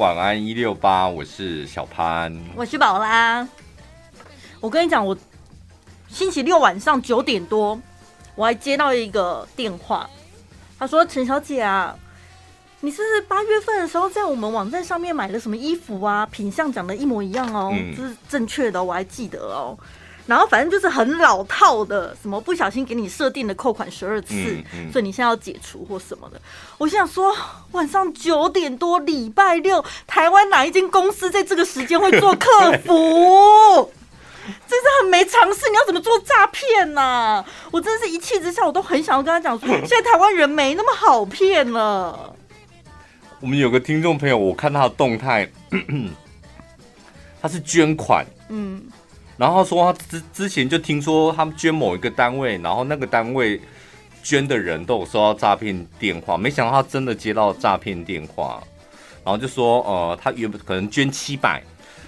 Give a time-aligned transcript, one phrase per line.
[0.00, 3.46] 晚安一六八，我是小潘，我是宝拉。
[4.58, 5.16] 我跟你讲，我
[6.08, 7.80] 星期六晚上九点多，
[8.34, 10.10] 我还接到一个电话，
[10.76, 11.96] 他说：“陈小姐啊，
[12.80, 16.26] 你是八月份的时候在我们网站上面买了什么衣服啊？
[16.26, 19.78] 品相长得一模一样哦，这、嗯、是正确的，我还记得哦。”
[20.26, 26.40] 然后反正就是很老套的，什么不小心给你设定的扣款十二次，嗯嗯、所以你现在要解除或什么的。
[26.78, 27.36] 我想说，
[27.72, 32.48] 晚上九点多，礼拜六，台湾哪一间公司在这个时间会做客
[32.86, 33.92] 服？
[34.68, 35.70] 真是很没常识！
[35.70, 37.44] 你要怎么做诈骗呢？
[37.70, 42.34] 我真的是一气之下，我都很想要跟他讲说，现在台湾人没那么好骗了。
[43.40, 45.50] 我们有个听众朋友，我看他的动态，
[47.40, 48.82] 他是捐款，嗯。
[49.36, 53.60] 然后说他之之前就听说他们捐某一个单位，然后那个单位
[54.22, 58.62] 捐的人都有收到诈骗电话，没想到他真的接到诈骗电话，
[59.24, 61.62] 然后就说呃他原本可能捐七百，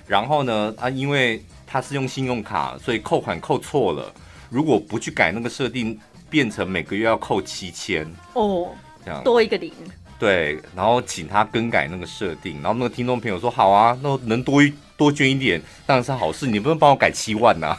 [0.07, 4.13] 然后呢他因为他是用信用卡，所以扣款扣错了，
[4.49, 5.99] 如果不去改那个设定，
[6.31, 8.69] 变成每个月要扣七千哦，
[9.05, 9.23] 这样。
[9.25, 9.73] 多一个零。
[10.19, 17.69] 对，然后请他更改那个设定，然后那个听众朋友说好啊，那能多一多捐一点当然是好事，你不能帮我改七万呐、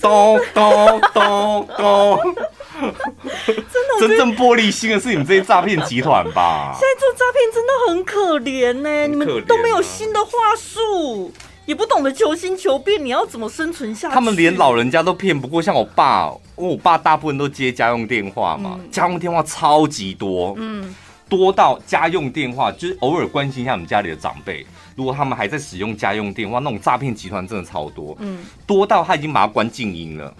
[0.00, 2.20] 咚咚咚咚！
[3.46, 3.56] 真
[4.00, 6.72] 的，真正玻璃心的是你们这些诈骗集团吧？
[6.78, 11.32] 现在做诈骗真的很可怜呢、欸，你们都没有新的话术。
[11.66, 14.14] 也不懂得求新求变，你要怎么生存下去？
[14.14, 20.94] 他们连老人家都骗不过，像我爸，因为我爸大部分都接家用电话嘛，嗯、家用电话超级多，嗯，
[21.28, 30.34] 多到家用电话就是偶尔关心一下我们家里的长辈，如果他们还在使用家用电话，那种诈骗集团真的超多，嗯，多到他已经把它关静音了，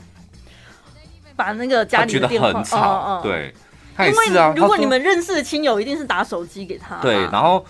[1.36, 3.54] 把那个家里的电话他觉得很吵，哦哦对，
[3.96, 4.52] 他也是啊。
[4.56, 7.64] 如果你们认识的亲友，一定是打手机给他，对，然后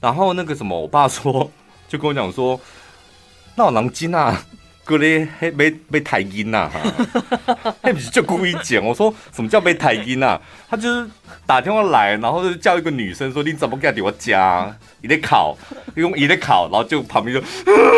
[0.00, 1.50] 然后那个什么，我爸说
[1.88, 2.60] 就跟我讲说。
[3.56, 4.40] 那我狼金啊，
[4.84, 8.80] 哥咧，还，没被抬音呐，哈，嘿，不是就故意讲。
[8.86, 10.40] 我说什么叫被抬音啊？
[10.70, 11.10] 他就是
[11.48, 14.70] 打电话来，然后就叫一个女生说：“你怎么敢给我家？
[15.00, 15.56] 你在考，
[15.94, 17.40] 用你在考。”然后就旁边就，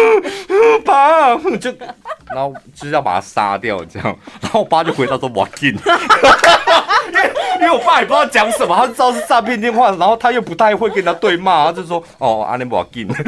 [0.87, 1.75] 爸，就
[2.29, 4.17] 然后就是要把他杀掉这样。
[4.41, 5.77] 然后我爸就回答说：“我进。
[7.61, 13.09] ”因为我爸也不知道讲什么，他就知道是诈骗电话，然后他又不太会跟他对骂，他就说：“哦，阿尼我进。”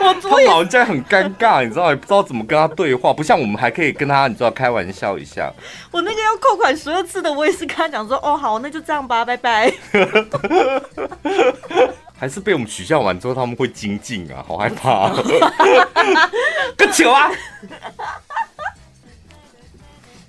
[0.00, 5.52] 我 他老人家很尴尬，你知道，也不知道怎么跟他对话，不像我们还可以跟他，你知道，开玩笑一下。
[5.92, 9.72] 我那个要扣款十二次的，我也是跟他讲说，哦，好，那就这样吧，拜拜。
[12.18, 15.10] 还是被我们取笑完之后，他们会精进啊，好害怕。
[16.76, 17.30] 个球啊！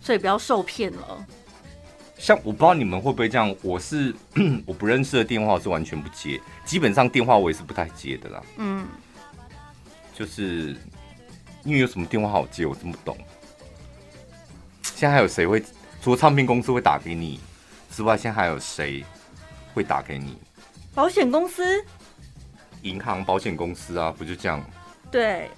[0.02, 1.26] 所以不要受骗了。
[2.22, 4.14] 像我不知道你们会不会这样，我是
[4.68, 8.44] 我不认识的电话我是完全不接，基本上电话我也是不太接的啦。
[8.58, 8.86] 嗯，
[10.14, 10.78] 就是
[11.64, 13.18] 因为有什么电话好接，我真不懂。
[14.84, 15.64] 现在还有谁会
[16.00, 17.40] 除了唱片公司会打给你
[17.90, 19.04] 之外，现在还有谁
[19.74, 20.38] 会打给你？
[20.94, 21.84] 保险公司、
[22.84, 24.64] 银行、保险公司啊，不就这样？
[25.10, 25.50] 对，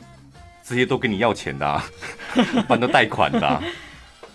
[0.63, 1.84] 这些都跟你要钱的啊，
[2.69, 3.62] 办的贷款的啊。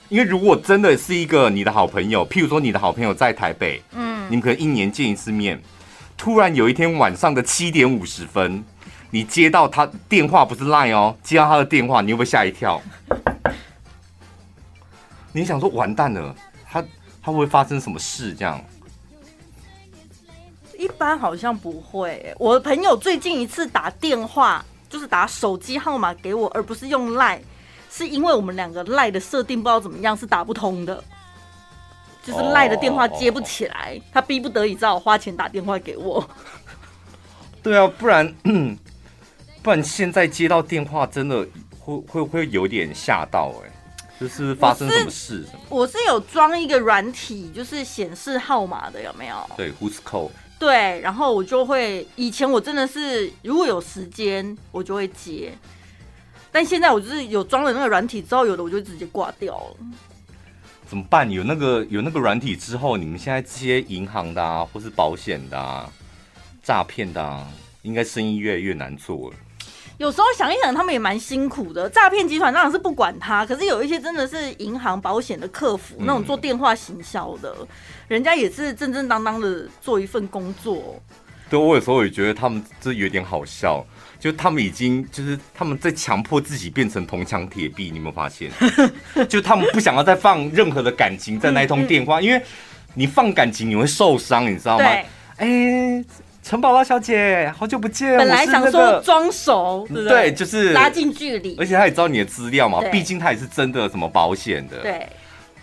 [0.08, 5.60] 因为如果真的是一个你的好朋友，譬如说你的好朋友在台北，嗯，你们可能一年见一次面，
[6.16, 8.64] 突然有一天晚上的七点五十分，
[9.10, 12.80] 你接到他电话，不是 Line 哦，接到他的电话，你会不会吓一跳？
[15.32, 16.34] 你想说完蛋了，
[16.70, 16.82] 他
[17.22, 18.34] 他会发生什么事？
[18.34, 18.58] 这样？
[20.78, 22.34] 一般好像不会。
[22.38, 27.40] 我的朋友最近一次打电话，就是打手机号码给我，而不是用 Line。
[27.98, 31.02] 是因为我们两个赖的设定不知道怎么样，是打不通的，
[32.24, 36.24] 就是赖的电话接不起来，他逼不得已只好花钱打电话给我。
[37.60, 38.32] 对啊，不然
[39.62, 41.44] 不然现在接到电话真的
[41.76, 43.70] 会会会有点吓到哎，
[44.20, 45.60] 就是发生什么事什么？
[45.68, 49.34] 我是有装一个软体，就是显示号码的，有没有？
[49.56, 50.30] 对，Who's call？
[50.56, 55.52] 对，然后我就会，以前我真的是如果有时间我就会接。
[56.50, 59.76] 但现在我就是有装了那个软体之后，有的我就直接挂掉了。
[60.86, 61.30] 怎么办？
[61.30, 65.92] 有那个有那个软体之后，你们现在这些银行的啊，或是保险的啊，
[66.62, 67.46] 诈骗的啊，
[67.82, 69.36] 应该生意越来越难做了。
[69.98, 71.90] 有时候想一想，他们也蛮辛苦的。
[71.90, 77.68] 诈骗集团当然是不管他，可是有一些真的是银行、保险的客服，那种做电话行销的，嗯、
[78.08, 81.02] 人家也是正正当当的做一份工作。
[81.50, 83.84] 对，我有时候也觉得他们这有点好笑。
[84.18, 88.50] 就他们已经就是他们在强迫自己变成铜墙铁壁，你有没有发现？
[89.28, 92.42] 就他们不想要再放任何的感情在那一通电话，因为
[92.94, 94.84] 你放感情你会受伤，你知道吗？
[94.84, 95.04] 哎
[95.38, 96.04] 对，
[96.42, 98.16] 陈宝拉小姐，好久不见。
[98.16, 100.30] 本来想说装熟，对不对？
[100.30, 101.54] 对，就是拉近距离。
[101.58, 104.78] 而且他也知道你的资料嘛，毕竟他也是真的什么保险的。
[104.78, 105.06] 对。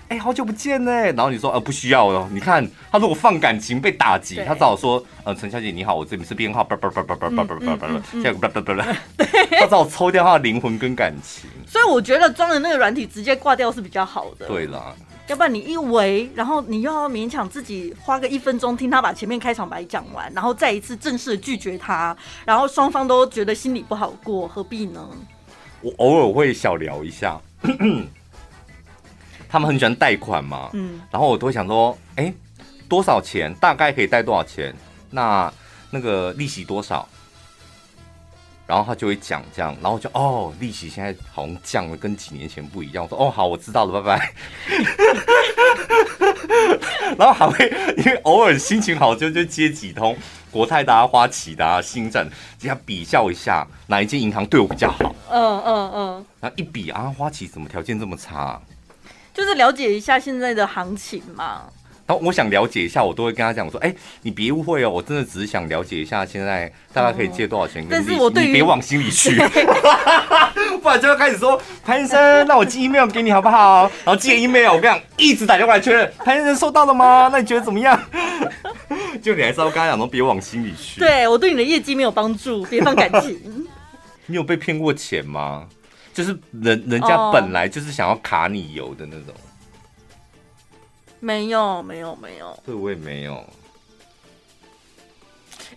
[0.08, 0.92] 哎，好久不见呢。
[0.92, 2.30] 然后你说，呃，不需要了。
[2.32, 8.86] 你看他如果放感情被打击，他只好说，呃，陈小姐你好，我这里是编号，叭叭叭叭叭叭叭叭叭，现在叭叭叭叭，
[9.60, 11.50] 他只好抽掉他的灵魂跟感情。
[11.66, 14.46] 所以我觉得装的那个软体直接挂掉是比较好的。
[14.48, 14.94] 对啦，
[15.26, 22.16] 要不然你一围，然后你又要勉强自己花个一分钟听他把前面开场白讲完，然后再一次正式的拒绝他，
[22.46, 25.10] 然后双方都觉得心里不好过，何必呢？
[25.82, 27.40] 我偶尔会小聊一下。
[29.56, 32.34] 他们很喜欢贷款嘛，嗯，然后我都会想说，哎、欸，
[32.90, 33.54] 多少钱？
[33.54, 34.76] 大概可以贷多少钱？
[35.10, 35.50] 那
[35.90, 37.08] 那个利息多少？
[38.68, 43.06] 然后他就会讲这样，然后我就哦，利息现在好像降了，跟几年前不一样。
[43.06, 44.34] 我说哦，好，我知道了，拜拜。
[47.18, 50.18] 然后还会因为偶尔心情好就就接几通
[50.52, 52.30] 国泰的、啊、花旗的、啊、新展，
[52.60, 55.16] 这样比较一下哪一间银行对我比较好。
[55.32, 56.26] 嗯嗯嗯。
[56.42, 58.62] 然后一比啊，花旗怎么条件这么差、啊？
[59.36, 61.64] 就是了解一下现在的行情嘛。
[62.08, 67.82] 然后我想了解一下，我都会跟他讲，我说：“哎、欸，你别误会哦，我真的只是想了解一下现在大概可以借多少钱。
[67.84, 73.90] 嗯”但是我对你别往心里去，对 不然就要开始说潘先生，那我寄 email 给你好不好？
[74.06, 77.28] 然后寄 email，我跟你讲，一直打电话来确认潘先生收到了吗？
[77.34, 78.00] 那你觉得怎么样？
[79.24, 81.00] 就你还是要跟他讲说别往心里去。
[81.00, 83.36] 对我对你的业绩没有帮助，别放感情。
[84.28, 85.66] 你有被骗过钱吗？
[86.16, 86.32] 就是
[86.64, 89.36] 人人家本来就是想要卡你油的那种，
[91.20, 93.34] 没有没有没有，对，我也没有。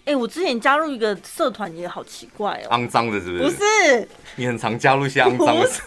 [0.04, 3.42] 哎、欸，我之前加入一个社团也好奇怪哦，肮脏的，是不是？
[3.42, 5.60] 不是，你很常加入一些肮脏的。
[5.60, 5.82] 不是，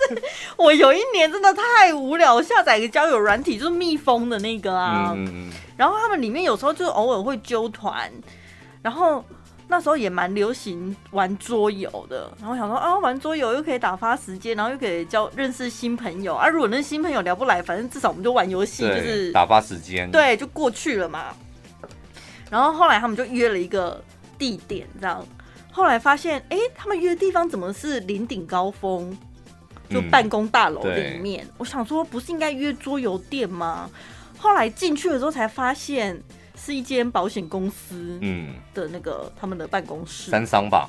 [0.58, 5.14] 我有一年真的太无聊，我下载一个交友软体，就是蜜蜂的那个啊。
[5.16, 5.52] 嗯嗯。
[5.78, 8.12] 然后他们里面有时候就偶尔会揪团，
[8.82, 9.24] 然后。
[9.72, 16.50] 那时候也蛮流行玩桌游的，然后想说啊，玩桌游又可以打发时间，然后又可以交认识新朋友啊。
[16.50, 21.28] 如果那新朋友聊不来，反正至少我们就玩游戏，就是打发时间，对，就过去了嘛。
[22.50, 24.04] 然后后来他们就约了一个
[24.38, 25.26] 地点，这样。
[25.72, 29.18] 后来发现，哎、欸，他们约的地方怎么是林顶高峰？
[29.90, 31.46] 就办公大楼里面。
[31.46, 33.90] 嗯、我想说，不是应该约桌游店吗？
[34.38, 36.22] 后来进去的时候才发现。
[36.64, 40.88] 是一间保险公司，嗯，的那个他们的办公室，三商吧，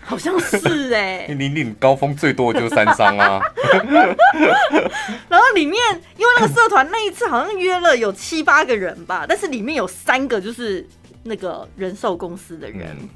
[0.00, 3.40] 好像是哎、欸， 林林高峰最多的就是三商啊。
[5.28, 5.76] 然后里面
[6.16, 10.86] 因为那个社团那一次好像约了有七八个人吧，但是里面有三个就是
[11.24, 13.08] 那个人寿公司的人，嗯、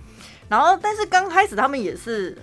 [0.49, 2.37] 然后但是刚开始他们也是，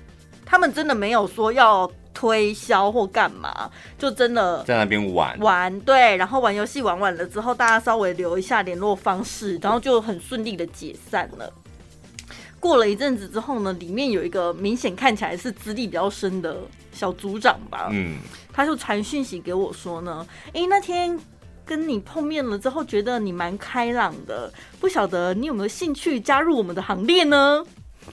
[0.45, 1.91] 他们真的没有说要。
[2.13, 11.51] 推销或干嘛，就真的在那边玩玩，对，然后玩游戏玩完了之后，大家稍微留一下联络方式，然后就很顺利的解散了。
[12.59, 16.57] 过了一阵子之后呢，里面有一个明显看起来是资历比较深的
[16.91, 18.17] 小组长吧，嗯，
[18.53, 20.23] 他就传讯息给我说呢，
[20.53, 21.19] 诶，那天
[21.65, 27.63] 跟你碰面了之后，觉得你蛮开朗的，不晓得你有没有兴趣加入我们的行列呢？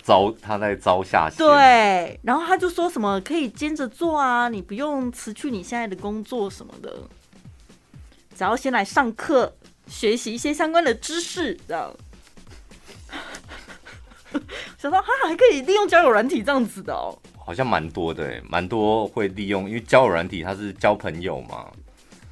[0.03, 6.97] 招他在招下线，对，然后他就说什么可以兼着做啊，你不用辞去你现在的工作什么的，
[8.35, 9.55] 只要先来上课
[9.87, 11.93] 学习一些相关的知识，这样。
[14.79, 21.67] 想到哈还可以利用交友软体这样子的哦，好像蛮多的，蛮多会利用，因为交友软体它是交朋友嘛。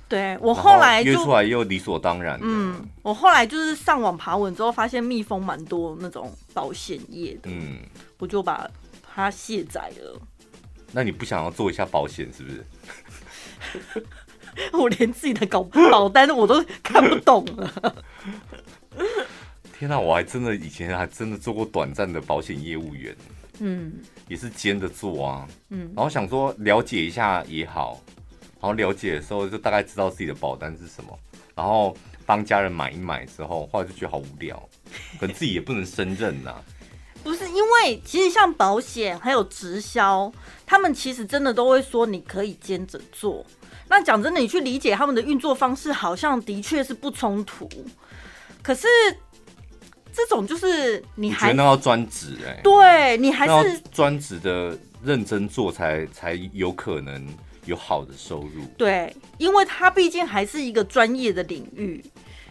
[0.08, 2.38] 对，我后来约出来又理所当然。
[2.40, 7.50] 嗯，我后来就是上网爬文之后，发现蜜蜂蛮多那种保险业的。
[7.50, 7.78] 嗯，
[8.18, 8.70] 我就把
[9.14, 10.20] 它卸载了。
[10.92, 14.06] 那你不想要做一下保险是不是？
[14.72, 18.04] 我连自己的搞保单我都看不懂了。
[19.76, 23.14] 天哪，我还真的以前还真的做过短暂的保险业务员。
[23.58, 23.92] 嗯，
[24.28, 25.48] 也是兼着做啊。
[25.70, 28.00] 嗯，然后想说了解一下也好。
[28.60, 31.18] 然后了解的时候，就大概知道自己的保单是什么，
[31.54, 34.56] 然后帮家人买一买之后，后来就觉得好无聊，
[35.20, 36.54] 可能自己也不能胜任呐。
[37.22, 40.32] 不是因为其实像保险还有直销，
[40.64, 43.44] 他们其实真的都会说你可以兼着做。
[43.88, 47.68] 那讲真的，你去理解他们的运作方式，好像的确是不冲突。
[48.62, 48.86] 可是
[50.12, 57.26] 这种就是你还你那要专职哎，对你还是专职的认真做才才有可能。
[57.66, 62.02] 有好的收入，对，因为他毕竟还是一个专业的领域。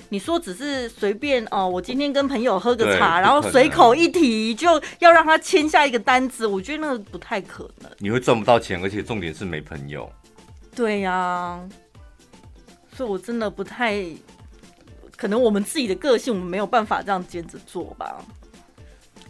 [0.10, 7.90] 你说只是随便哦，我今天跟朋友喝个茶，然后随口一提就要让他签下一个单子，我觉得那个不太可能。
[7.98, 10.08] 你会赚不到钱，而且重点是没朋友。
[10.76, 11.70] 对呀、啊，
[12.96, 14.06] 所以我真的不太
[15.18, 18.24] 可能我们自己的个性，我们没有办法这样兼着做吧。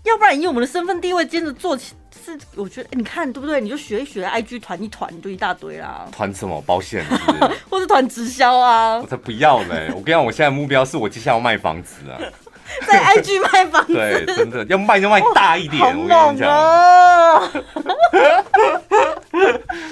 [0.03, 1.77] 要不然以我们的身份地位兼着做，
[2.23, 3.59] 是我觉得、欸、你看对不对？
[3.59, 6.07] 你就学一学，IG 团一团就一大堆啦。
[6.11, 7.05] 团什么保险？
[7.69, 8.97] 或是团直销啊？
[8.97, 9.87] 我才不要嘞！
[9.89, 12.19] 我跟你讲，我现在目标是我接下来要卖房子啊。
[12.87, 15.79] 在 IG 卖房子，对，真的要卖就卖大一点。
[15.85, 17.51] 好猛啊！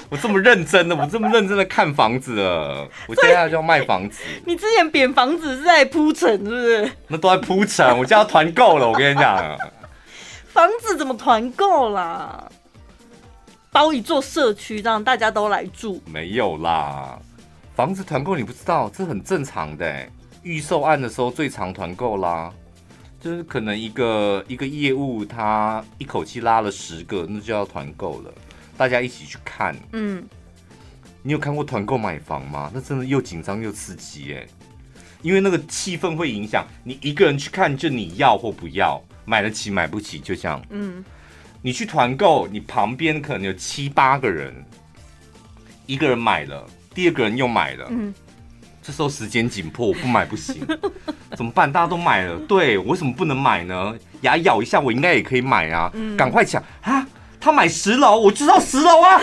[0.10, 4.24] 我这么认真的，我这么认真的看房子了，我接下来就要卖房子。
[4.46, 6.92] 你之前扁房子是在铺陈，是不是？
[7.10, 8.90] 那都在铺陈，我就要团购了。
[8.90, 9.56] 我跟你讲，
[10.54, 12.48] 房子怎么团购啦？
[13.72, 16.00] 包一座社区，让大家都来住。
[16.06, 17.20] 没有啦，
[17.76, 20.08] 房子团购你不知道，这很正常的。
[20.44, 22.54] 预售案的时候最常团购啦。
[23.20, 28.32] 就是可能一个一个业务，他一口气拉了十个，那就要团购了。
[28.78, 30.24] 大家一起去看，嗯，
[31.24, 32.70] 你有看过团购买房吗？
[32.72, 34.46] 那真的又紧张又刺激哎，
[35.24, 40.62] 因为那个气氛会影响你一个人去看，就你要或不要，买得起买不起，就这样。
[40.70, 41.04] 嗯，
[41.62, 44.54] 你去团购，你旁边可能有七八个人，
[45.86, 48.14] 一个人买了，第二个人又买了，嗯。
[48.86, 50.68] 这时候时间紧迫，我不买不行，
[51.38, 51.72] 怎么办？
[51.72, 53.96] 大家都买了，对，我为什么不能买呢？
[54.24, 55.90] 牙咬一下，我应该也可以买啊！
[55.94, 57.08] 嗯、赶快抢啊！
[57.40, 59.22] 他买十楼，我知道十楼啊，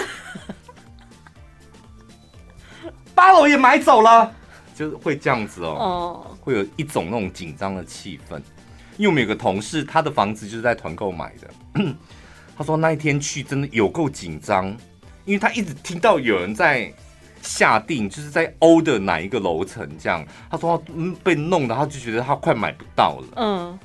[3.14, 4.32] 八楼也买走了，
[4.74, 5.76] 就是会这样子哦。
[5.78, 8.40] 哦，会有一种那种紧张的气氛，
[9.00, 11.84] 因为我们有个同事，他的房子就是在团购买的，
[12.56, 14.66] 他说那一天去真的有够紧张，
[15.24, 16.92] 因为他一直听到有人在。
[17.42, 23.28] 下定就是在欧的哪一个楼层这样，他说他嗯被弄的，他就觉得他快买不到了。
[23.36, 23.78] 嗯，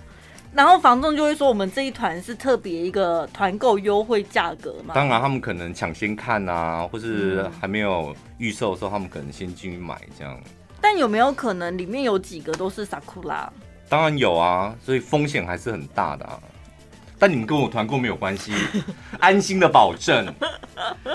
[0.51, 4.93] 然后房东就会说我们这一团是特别一个团购优惠价格嘛。
[4.93, 10.38] 当然他们可能抢先看啊，或是还没有预售的时候，他们可能先进去买这样。
[10.81, 13.48] 但有没有可能里面有几个都是 Sakura？
[13.88, 16.39] 当然有啊，所以风险还是很大的啊。
[17.18, 18.51] 但你们跟我团购没有关系，
[19.20, 20.34] 安心的保证。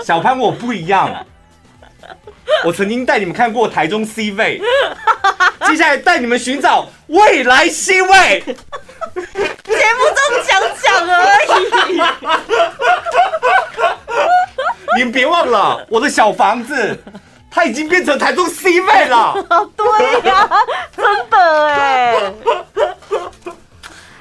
[0.03, 1.25] 小潘我不一样。
[2.65, 4.59] 我曾经带你们看过台中 C 位，
[5.67, 8.41] 接下来带你们寻找未来 C 位。
[8.41, 8.53] 节
[9.97, 11.15] 目中讲讲而
[11.59, 12.01] 已。
[14.97, 17.03] 你们别忘了，我的小房子，
[17.51, 19.33] 它已经变成台中 C 位了。
[19.77, 20.57] 对呀、啊，
[20.95, 22.33] 真的哎。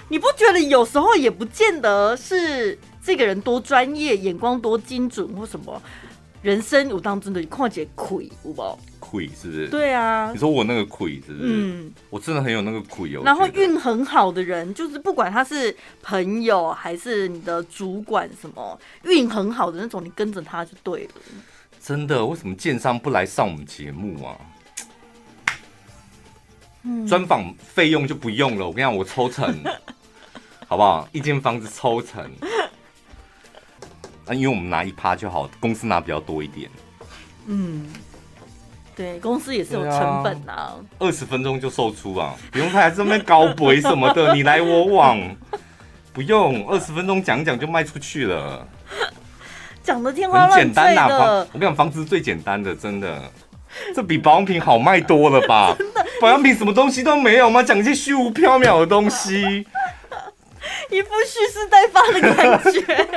[0.08, 5.80] 你不觉得有时候也不见得是这个人多专业、眼光多精准或什么？
[6.42, 8.78] 人生有当中的况且亏，有无？
[8.98, 9.68] 亏是不是？
[9.68, 11.38] 对啊，你说我那个亏是不是？
[11.42, 13.20] 嗯，我真的很有那个亏哦。
[13.24, 21.10] 然后运很好的人，就是不管他是朋友还是你的主管，什么运很好的那种，你跟着他就对了。
[21.82, 22.24] 真的？
[22.24, 24.36] 为什么建商不来上我们节目啊？
[26.82, 28.66] 嗯，专访费用就不用了。
[28.66, 29.54] 我跟你讲，我抽成，
[30.68, 31.08] 好不好？
[31.12, 32.30] 一间房子抽成。
[34.32, 36.70] 因为我们拿一趴就好，公司拿比较多一点。
[37.46, 37.92] 嗯，
[38.94, 40.76] 对，公司也是有成本啊。
[41.00, 45.18] 二十分钟就售出啊，不用太这边高博什么的，你来我往，
[46.12, 48.68] 不用二十分钟讲讲就卖出去了。
[49.82, 51.48] 讲的天花乱坠的，很简单的。
[51.52, 53.22] 我跟你讲，房子是最简单的，真的，
[53.94, 55.74] 这比保养品好卖多了吧？
[55.78, 57.62] 真的，保养品什么东西都没有吗？
[57.62, 59.66] 讲一些虚无缥缈的东西，
[60.90, 63.08] 一副蓄势待发的感觉。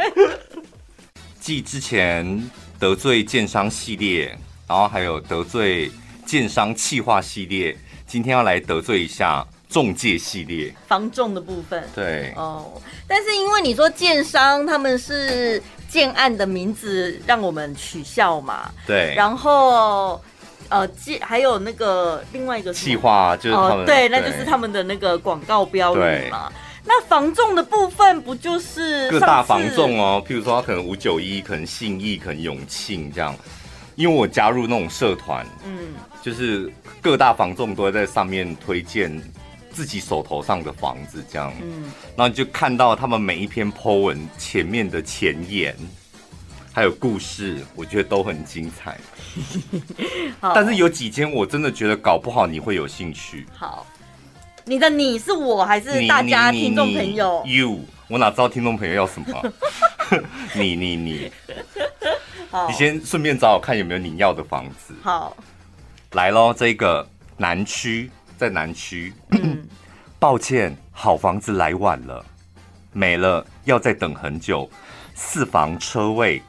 [1.40, 4.28] 继之前得罪建商系列，
[4.68, 5.92] 然后还有得罪
[6.26, 7.76] 建商气化系列，
[8.08, 11.84] 今天要来得罪一下中介系列，房仲的部分。
[11.94, 15.62] 对哦，但是因为你说建商他们是
[15.94, 18.72] 建案的名字，让我们取笑嘛。
[18.88, 20.20] 对，然后
[20.70, 26.52] 呃，建还有那个另外一个计划就是他们、哦，对，那就是他们的那个广告标语嘛。
[26.84, 30.24] 那房仲的部分不就是各大房仲哦？
[30.28, 33.36] 譬如说，他可能五九一，可能信义，可能永庆这样。
[33.96, 36.74] 因为我加入那种社团，嗯，就是
[37.04, 39.22] 各大房仲都会在上面推荐
[39.74, 45.76] 自己手头上的房子这样，嗯，然后你就看到他们每一篇 po 文前面的前言，
[46.72, 48.98] 还有故事，我觉得都很精彩。
[50.40, 53.48] 但是有几间我真的觉得搞不好你会有兴趣。
[53.54, 53.86] 好。
[54.66, 59.54] 你的你是我还是大家听众朋友？You，我哪知道听众朋友要什么？
[60.56, 61.32] 你你你，
[62.50, 64.96] 好你先顺便找我看有没有你要的房子。
[65.04, 65.36] 好，
[66.12, 69.14] 来喽，这个南区在南区。
[69.32, 69.68] 嗯，
[70.20, 72.26] 抱歉，好房子来晚了，
[72.92, 74.70] 没了，要再等很久。
[75.16, 76.42] 四房车位，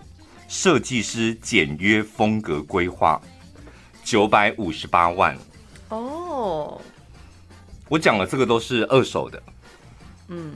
[0.49, 3.21] 设计师简约风格规划，
[4.03, 5.37] 九百五十八万。
[5.89, 6.81] 哦。
[7.89, 9.43] 我讲了这个都是二手的。
[10.29, 10.55] 嗯，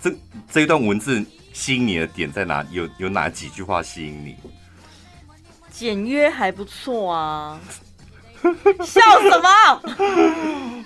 [0.00, 0.14] 这
[0.50, 2.64] 这一段文字吸引你的点在哪？
[2.70, 4.36] 有有哪几句话吸引你？
[5.70, 7.60] 简约还不错啊。
[8.84, 9.48] 笑什么？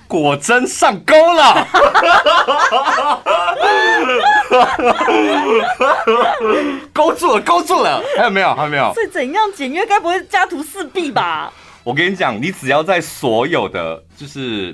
[0.07, 1.67] 果真上钩了！
[6.95, 8.03] 勾住了，勾住了！
[8.17, 8.55] 还有没有？
[8.55, 8.91] 还有没有？
[8.95, 9.85] 所以怎样简约？
[9.85, 11.53] 该不会家徒四壁吧？
[11.85, 14.73] 我跟你讲，你只要在所有的就是，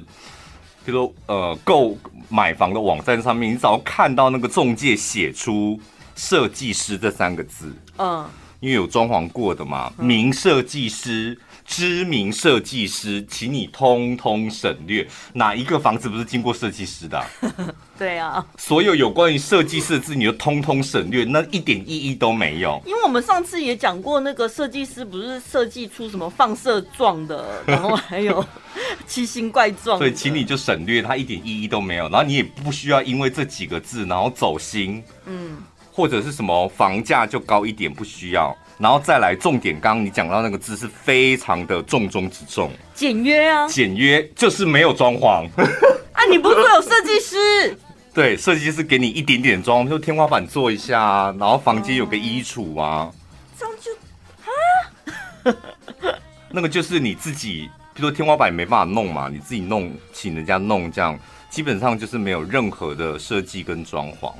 [0.84, 1.98] 比如说呃购
[2.28, 5.78] 买房的网站上面，你只要看到那个中介写出
[6.14, 8.24] “设计师”这三个字，嗯，
[8.60, 11.36] 因为有装潢过的嘛，名设计师。
[11.64, 15.06] 知名设计师，请你通通省略。
[15.32, 17.26] 哪一个房子不是经过设计师的啊？
[17.96, 22.82] 对啊，所有有关于设计师的字，你就通通省略，那一点意义都没有。
[22.84, 28.44] 因为我们上次也讲过，那个设计师不是设计出什么放射状的，然后还有
[29.06, 32.08] 奇形怪状，所以请你就省略，它一点意义都没有。
[32.08, 35.58] 然后你也不需要因为这几个字，然后走心，嗯，
[35.94, 38.54] 或者是什么房价就高一点，不需要。
[38.76, 45.46] 然后再来重点，刚刚你讲到那个字是非常的重中之重，简约啊，简约就是没有装潢。
[46.12, 47.78] 啊，你不是说有设计师？
[48.12, 53.08] 对，设计师给你一点点装，就天花板做一下啊，然后房间有个衣橱啊，
[53.56, 56.18] 这样就啊，
[56.50, 61.16] 那个就是你自己，比如说天花板没办法弄嘛，你自己弄，请人家弄，这样
[61.48, 64.32] 基本上就是没有任何的设计跟装潢，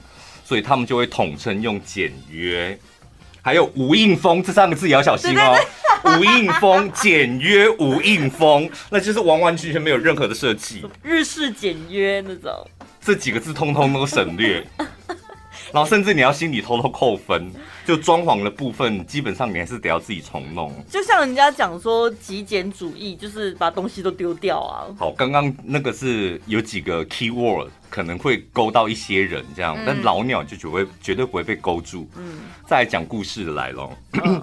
[0.44, 2.78] 所以他们就会统称用简约。
[3.42, 5.56] 还有无印风这三个字也要小心哦。
[6.18, 12.52] 无印风简约无印风，那就是完完全全没有任何的设计，日式简约那种。
[13.00, 14.62] 这几个字通通都省略，
[15.74, 17.52] 然后甚至你要心里偷偷扣分。
[17.84, 20.72] 就装潢的部分，基本上你还是得要自己重弄。
[20.88, 24.88] 就像人家讲说极简主义，就是把东西都丢掉啊。
[24.98, 32.08] 好，刚刚那个是有几个 key word 可能会勾到一些人这样，嗯、但老鸟就绝会绝对不会被勾住。
[32.16, 33.92] 嗯，再来讲故事的来喽。
[34.12, 34.42] 嗯、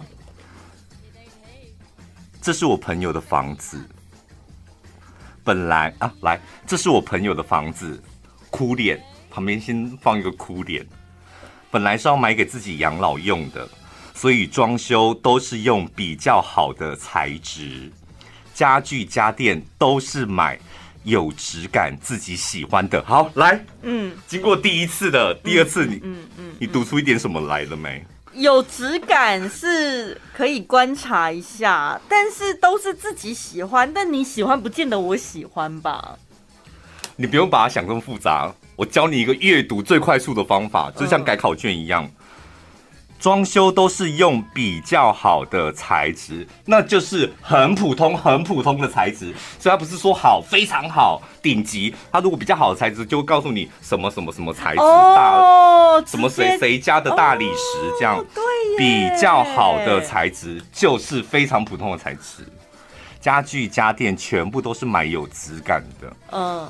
[2.39, 3.83] 这是我朋友的房子，
[5.43, 7.99] 本来啊，来，这是我朋友的房子，
[8.51, 10.85] 哭脸旁边先放一个哭脸。
[11.71, 13.67] 本来是要买给自己养老用的，
[14.13, 17.89] 所以装修都是用比较好的材质，
[18.53, 20.59] 家具家电都是买
[21.03, 23.01] 有质感、自己喜欢的。
[23.05, 28.05] 好，来，嗯，经过第一次的，第二次你，嗯嗯，嗯嗯你读出一点什么来了没？
[28.33, 36.17] 有质感是可以观察一下，但是都是自己喜欢，但你喜欢不见得我喜欢吧？
[37.15, 38.53] 你不用把它想这么复杂。
[38.81, 42.09] 我教你一个阅读最快速的方法，就像改考卷一样。
[43.19, 49.35] 装修都是用比较好的材质，那就是很普通、很普通的材质。
[49.59, 51.93] 所以它不是说好、非常好、顶级。
[52.11, 58.25] 它如果比较好的材质，就会告诉你什么什么什么材质大，什么谁谁家的大理石这样。
[58.33, 58.41] 对，
[58.79, 62.43] 比较好的材质就是非常普通的材质。
[63.19, 66.13] 家具家电全部都是买有质感的。
[66.31, 66.67] 嗯。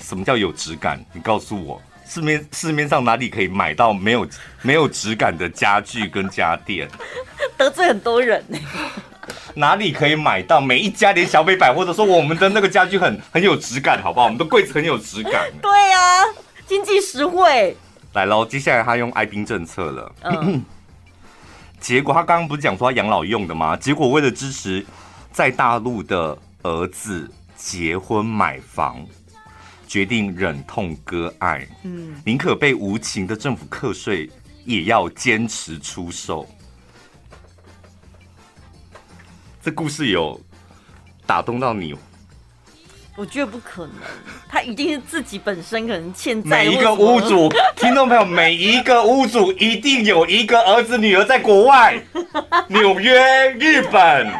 [0.00, 0.98] 什么叫有质感？
[1.12, 4.28] 你告诉我，市面市面上哪里可以买到没有
[4.62, 6.88] 没有质感的家具跟家电？
[7.56, 8.58] 得罪很多人呢。
[9.54, 10.60] 哪里可以买到？
[10.60, 14.26] 每一家连小北百货都说我们的那个家具很很有质感，好不好？
[14.26, 15.50] 我们的柜子很有质感。
[15.60, 16.24] 对呀、啊，
[16.66, 17.76] 经济实惠。
[18.14, 20.12] 来喽，接下来他用爱兵政策了。
[20.22, 20.64] 嗯。
[21.80, 23.76] 结果他刚刚不是讲说他养老用的吗？
[23.76, 24.84] 结果为了支持
[25.32, 29.04] 在大陆的儿子结婚买房。
[29.90, 34.30] 决定忍痛割爱，嗯，宁可被无情的政府课税，
[34.64, 36.46] 也要坚持出售。
[39.60, 40.40] 这故事有
[41.26, 41.92] 打动到你？
[43.16, 43.96] 我觉得不可能，
[44.48, 46.64] 他一定是自己本身可能欠债。
[46.64, 52.00] 每一个屋主，听众朋友，每一个屋主一定有一个儿子女儿在国外，
[52.70, 54.32] 纽约、日本、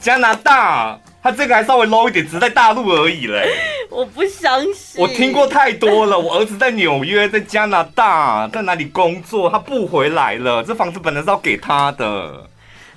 [0.00, 3.46] 加拿大，他这个还稍微 low 一点，只在大陆而已嘞。
[3.90, 6.18] 我不相信，我听过太多了。
[6.18, 9.50] 我儿子在纽约，在加拿大，在哪里工作？
[9.50, 10.62] 他不回来了。
[10.62, 12.48] 这房子本来是要给他的，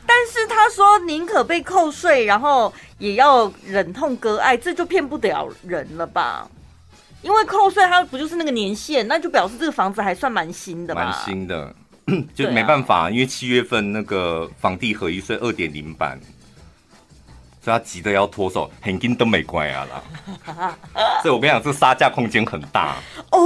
[0.07, 6.47] 但是他说宁可被扣税，然后也要忍痛割爱，这就骗不了人了吧？
[7.21, 11.05] 因为扣税，他不就是那个年限，那就表示这个房子还算蛮新的嘛？
[11.05, 11.73] 蛮新的，
[12.33, 16.19] 就没办法，啊、因为七月份那个房地合一税二点零版。
[17.63, 20.76] 所以他急得要脱手，现金都没关啊啦。
[21.23, 22.97] 所以我跟你讲，这杀价空间很大
[23.32, 23.39] 哦。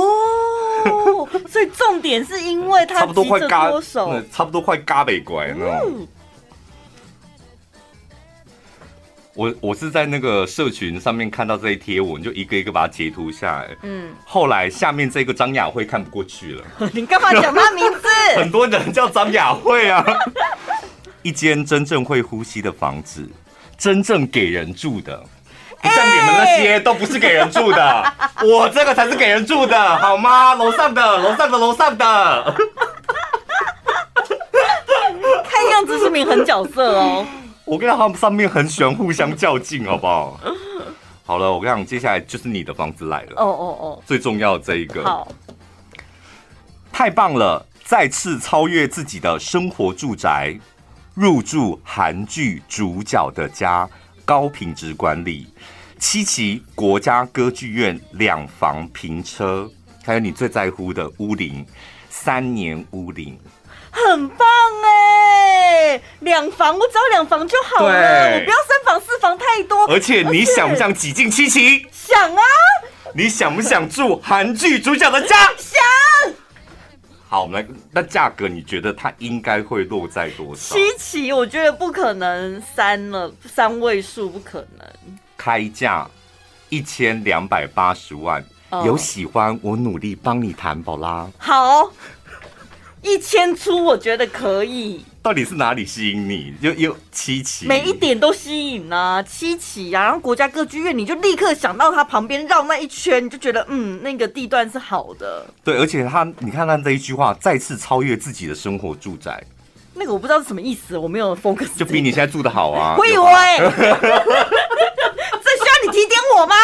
[1.47, 5.85] 所以重点是因为他急着脱手，差不多快嘎没关了。
[9.35, 13.69] 我我是在那个社群上面看到这一贴文，就一个一个把它截图下来。
[13.83, 18.07] 嗯，后来下面这个张雅慧看不过去了， 你干嘛讲他名字？
[18.35, 20.03] 很多人叫张雅慧啊。
[21.21, 23.29] 一间真正会呼吸的房子，
[23.77, 25.23] 真正给人住的，
[25.81, 30.55] 不像你们那些都不是给人住的，欸、我这个才是给人住的，好吗？
[30.55, 32.55] 楼上的，楼上的，楼上的。
[35.43, 37.25] 看样子是名狠角色哦。
[37.65, 40.39] 我跟他们上面很喜欢互相较劲，好不好？
[41.25, 43.33] 好了，我跟你讲，接下来就是你的房子来了。
[43.35, 45.27] 哦哦哦，最重要的这一个，好，
[46.91, 47.63] 太棒了！
[47.83, 50.57] 再次超越自己的生活住宅，
[51.17, 53.89] 入住韩剧主角的家，
[54.23, 55.51] 高品质管理，
[55.97, 59.67] 七期国家歌剧院两房平车，
[60.05, 61.65] 还有你最在乎的屋龄，
[62.07, 63.35] 三年屋龄。
[63.89, 64.47] 很棒
[64.85, 69.87] 哎，两房我只要两房就好了，我不要三房四房太多。
[69.87, 71.87] 而且你想不想挤进七期？
[71.91, 72.41] 想啊！
[73.15, 75.35] 你想不想住韩剧主角的家？
[75.57, 76.33] 想。
[77.29, 80.75] 好，我们来，那价格你觉得它应该会落在多少？
[80.75, 84.87] 七期我觉得不可能三了，三位数不可能。
[85.35, 86.09] 开价
[86.69, 91.29] 一千两百八十万，哦，有喜欢我努力帮你谈，宝拉。
[91.37, 91.91] 好。
[93.03, 95.05] 一千出，我觉得可以。
[95.27, 96.53] 到底是哪里吸引你？
[96.61, 99.21] 又又七期，每一点都吸引啊！
[99.21, 105.45] 七期啊，然后国家歌剧院，你就立刻想到它旁边绕那一圈，你就觉得嗯，那个地段是好的。
[105.65, 109.43] 对，而且他，你看他这一句话，再次超越自己的生活住宅。
[109.95, 111.75] 那个我不知道是什么意思，我没有 focus。
[111.75, 112.95] 就比你现在住的好啊！
[112.97, 113.91] 我以为，这需
[115.65, 116.55] 要你提点我吗？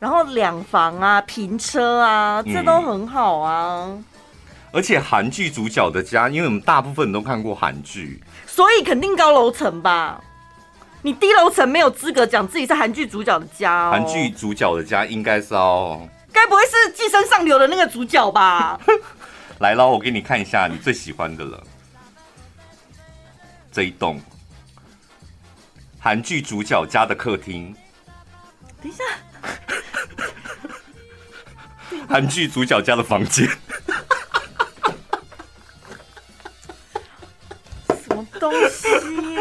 [0.00, 3.84] 然后两房啊，平车啊，这都很好啊。
[3.86, 4.04] 嗯、
[4.76, 10.22] 而且韩剧主角的家，因为我们大部分人都看过韩剧，所以肯定高楼层吧？
[11.00, 13.92] 你低楼层没有资格讲自己是韩剧主角的家哦。
[13.92, 18.78] 韩剧主角的家应该是哦，该不会是寄生上流的那个主角吧？
[19.60, 21.64] 来了，我给你看一下你最喜欢的了，
[23.72, 24.20] 这一栋
[25.98, 27.74] 韩剧主角家的客厅。
[28.82, 29.02] 等一下。
[32.06, 33.48] 韩剧主角家的房间，
[38.38, 38.88] 东西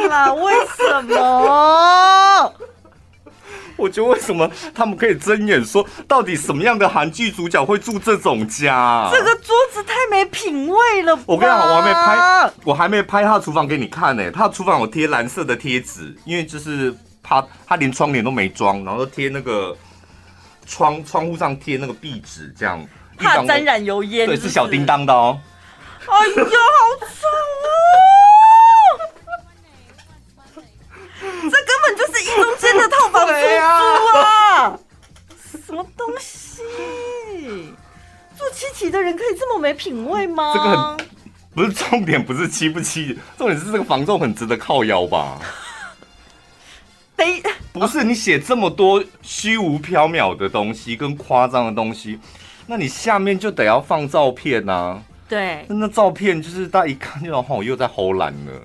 [0.08, 0.34] 啦？
[0.34, 2.54] 为什么？
[3.78, 9.10] 我觉得为什么他们可以睁眼说，到底什么样的韩剧主角会住这种家？
[9.12, 11.24] 这个桌子太没品味了吧！
[11.26, 14.32] 我跟你讲，我还没拍，我还没拍他的厨房给你看呢、欸。
[14.32, 19.76] 他的厨房我贴蓝色的贴纸，因为就是怕他连窗帘都没装，然后贴那个。
[20.68, 22.84] 窗窗户上贴那个壁纸，这样
[23.20, 24.26] 怕沾染油烟。
[24.26, 25.40] 对，是小叮当的哦。
[26.08, 26.42] 哎呀，好
[27.06, 27.28] 臭
[27.62, 28.05] 哦！
[32.34, 34.80] 中间的套房出租啊！
[35.66, 36.62] 什么东西？
[38.38, 40.54] 做七期的人可以这么没品味吗？
[40.54, 41.08] 这个很
[41.54, 45.40] 不是重点，不是七不七，重点是这个房仲很值得靠腰吧？
[47.16, 52.20] 得不是你写这么多虚无缥缈的东西跟夸张的东西，
[52.68, 55.04] 那你下面就得要放照片呐、啊。
[55.28, 58.62] 对，那照片就是大家一看就哦，又在偷懒了。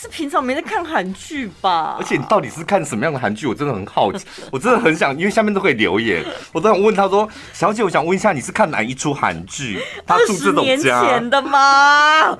[0.00, 1.96] 是平常没在看韩剧吧？
[1.98, 3.48] 而且你到底是看什么样的韩剧？
[3.48, 9.82] 我真的很好奇， 我真的很想，因为下面都可以留言，我都想问他说：“小姐，我想问一下，你是看哪一出韩剧？
[10.06, 12.38] 他住这种家？”年前的吗？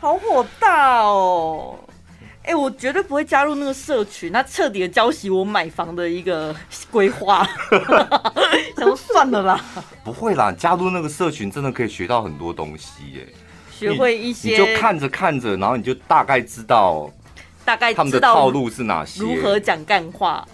[0.00, 1.78] 好火大哦！
[2.42, 6.54] 哎、欸，我绝对不会加入那个社群，那彻底的浇熄我买房的一个
[6.90, 7.46] 规划。
[8.76, 9.60] 想说算了啦，
[10.04, 13.26] 不会啦，加入那个社群真的可以学到很多东西耶，
[13.76, 17.10] 学会一些，你就看着看着，然后你就大概知道，
[17.64, 20.46] 大概他们的套路是哪些，如何讲干话。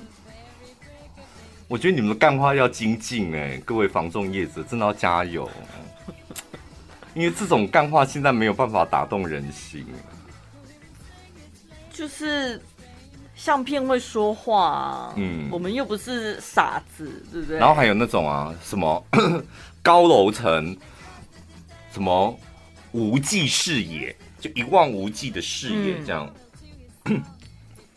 [1.68, 5.48] 我觉得你们的干话要精进哎，各位防重业者真的要加油，
[7.14, 9.86] 因为这种干话现在没有办法打动人心。
[11.92, 12.60] 就是
[13.36, 17.58] 相片会说话啊，嗯，我们又不是傻子，对不对？
[17.58, 19.04] 然后还有那种啊，什么
[19.82, 20.76] 高楼层，
[21.92, 22.36] 什么
[22.92, 26.32] 无际视野，就一望无际的视野这样。
[27.06, 27.22] 嗯、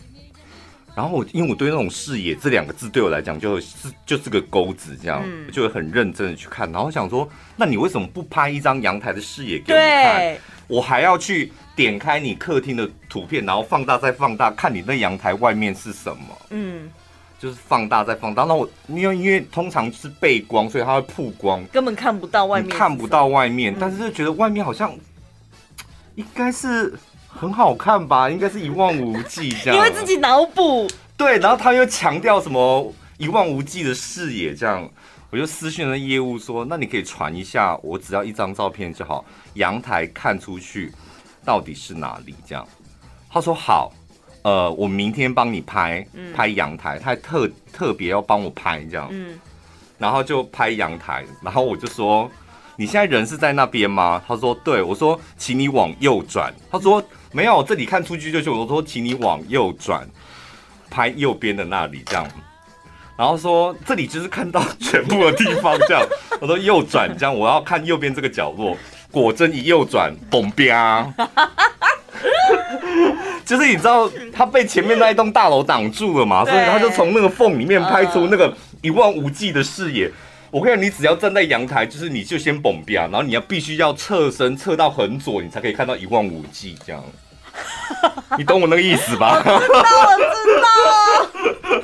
[0.95, 6.71] 然后我因为我对那种视野这两个字对我来讲就是就是个钩子，这样，嗯、就会很认真的去看。
[6.71, 10.37] 然后想说，那你为什么不拍一张阳台的视野给我看？
[10.67, 11.51] 我还要去。
[11.75, 16.41] 点开你客厅的图片，然后放大再放大，看你那阳台外面是什么。
[16.51, 16.87] 嗯，
[17.43, 18.45] 就是放大再放大。
[18.45, 23.73] 那我因为因为通常是背光，所以它会曝光，根本看不到外面，看不到外面。
[23.73, 24.95] 嗯、但是就觉得外面好像
[26.15, 28.29] 应该是很好看吧？
[28.29, 29.75] 应该是一望无际这样。
[29.75, 30.89] 因为自己脑补。
[31.17, 34.89] 对，然后他又强调什么一望无际的视野这样，
[35.29, 39.25] 我就私讯了业务说，那你可以传一下，我只要一张照片就好，
[39.55, 40.93] 阳台看出去
[41.43, 42.65] 到底是哪里这样。
[43.29, 43.91] 他说好，
[44.43, 49.39] 呃，我明天帮你拍，拍阳台，他还特特别要帮我拍这样，嗯，
[49.97, 52.29] 然后就拍阳台，然后我就说，
[52.75, 54.21] 你现在人是在那边吗？
[54.27, 57.01] 他说对，我说请你往右转，他说
[57.31, 58.49] 没有，这里看出去就是。
[58.49, 60.07] 我说请你往右转，
[60.89, 62.27] 拍右边的那里这样，
[63.17, 66.05] 然后说这里就是看到全部的地方这样，
[66.41, 68.75] 我说右转这样，我要看右边这个角落，
[69.09, 71.13] 果真一右转，嘣吧。
[73.45, 80.09] 就是你知道他被前面那一栋大楼挡住了嘛，所以他就从那个缝里面拍出那个一望无际的视野。
[80.49, 87.03] 我跟你讲，你只要站在阳台，就是你就先蹦边，然后你要必须要侧身侧到很左，你才可以看到一望无际这样。
[88.37, 89.41] 你懂我那个意思吧？
[89.45, 91.81] 我知道，我知道。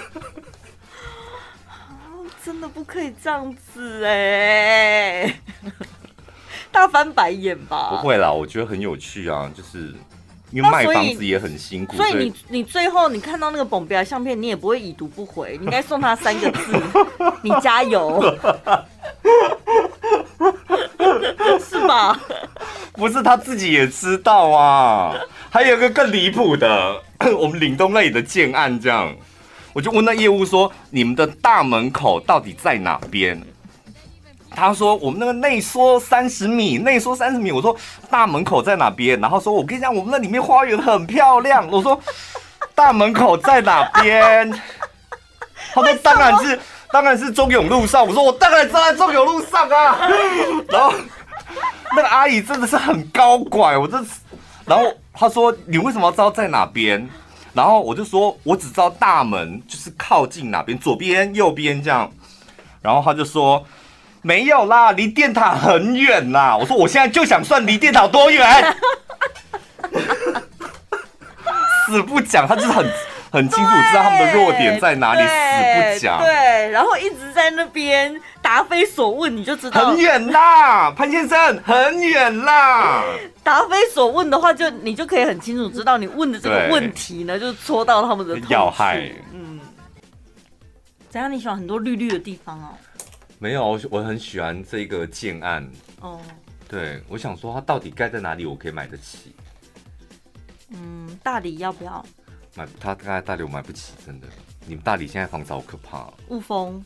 [2.46, 5.36] 真的不可以这样子哎，
[6.72, 7.90] 大翻白眼吧？
[7.90, 9.94] 不会啦，我觉得很有趣啊，就是。
[10.52, 16.82] 因为卖房子也很辛苦，所以，你你最后你看到那个蹦标相片，你也不会已读不回，你应该送他三个字：
[17.44, 18.22] 你加油，
[21.60, 22.20] 是吧？
[22.94, 25.14] 不是他自己也知道啊。
[25.50, 27.02] 还有一个更离谱的，
[27.40, 29.16] 我们岭东那里的建案，这样，
[29.74, 33.42] 我就问那业务说：你们的大门口到底在哪边？
[34.60, 37.76] 他说：“我们那个内缩三十米，内缩三十米。”我说
[38.12, 42.00] ：“大门口在哪边？”然后说：“我跟你讲，我们那里面花园很漂亮。”我说
[42.76, 44.52] ：“大门口在哪边？”
[45.74, 46.60] 他说：“当然是，
[46.92, 49.98] 当然是中永路上。”我说：“我当然知道在中永路上啊。”
[50.70, 50.94] 然后
[51.96, 53.98] 那个阿姨真的是很高拐，我这，
[54.66, 57.10] 然后他说：“你为什么要知道在哪边？”
[57.54, 62.12] 然后我就说：“我只知道大门就是靠近哪边，左边、右边这样。”
[62.82, 63.66] 然后他就说。
[64.22, 66.56] 没有啦，离电塔很远啦。
[66.58, 68.46] 我说我现在就想算离电塔多远，
[71.88, 72.86] 死不讲，他就是很
[73.32, 75.28] 很清楚知道他们的弱点在哪里，死
[75.94, 76.20] 不讲。
[76.22, 83.04] 对，然后一直在那边答非所问，你就知道很远啦，潘先生很远啦。
[83.42, 89.10] 答非所问的话，就你就可以很清楚知道你问的这个问题呢，就戳到他们的要害。
[89.34, 89.60] 嗯，
[91.10, 91.32] 怎样？
[91.32, 92.70] 你喜欢很多绿绿的地方哦。
[93.40, 95.68] 没有，我我很喜欢这个建案
[96.02, 96.22] 哦。
[96.68, 99.34] 对，我想说它到底盖在哪里，我可以买得起。
[100.70, 102.06] 嗯，大理要不要？
[102.56, 104.28] 买它盖在大理我买不起，真的。
[104.68, 106.12] 你们大理现在房子好可怕。
[106.28, 106.84] 雾峰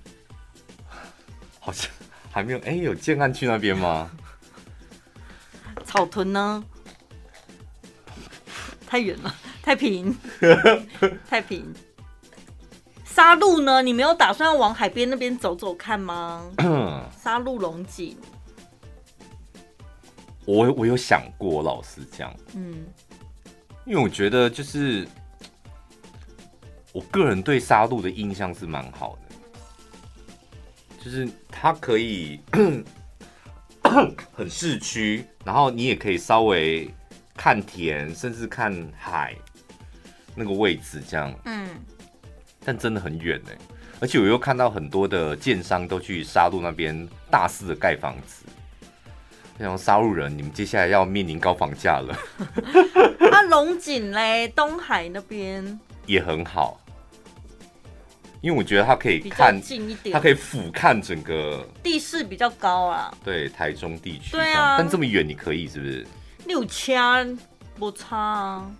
[1.60, 1.90] 好像
[2.32, 4.10] 还没有，哎，有建案去那边吗？
[5.84, 6.64] 草屯呢？
[8.88, 10.16] 太远了，太平，
[11.28, 11.74] 太平。
[13.14, 13.84] 沙鹿呢？
[13.84, 16.50] 你没有打算往海边那边走走看吗？
[17.22, 18.18] 沙鹿龙井，
[20.46, 22.88] 我我有想过，老实讲，嗯，
[23.86, 25.08] 因为我觉得就是
[26.92, 29.36] 我个人对沙鹿的印象是蛮好的，
[31.06, 32.42] 就是它可以
[34.34, 36.92] 很市区，然后你也可以稍微
[37.38, 39.36] 看田，甚至看海
[40.34, 41.70] 那个位置，这样，嗯。
[42.64, 43.50] 但真的很远呢，
[44.00, 48.46] 而且我又看到很多的建商都去沙鹿那边大肆的盖房子。
[49.58, 52.18] 那种沙鹿人，你们接下来要面临高房价了。
[53.32, 56.80] 啊，龙井嘞，东海那边也很好，
[58.42, 63.16] 因为我觉得它可以看近一点，它可以俯瞰整个地势比较高啊。
[63.24, 64.32] 对，台中地区。
[64.32, 66.06] 对啊，但这么远你可以是不是？
[66.48, 67.38] 六千
[67.78, 68.72] 不差啊。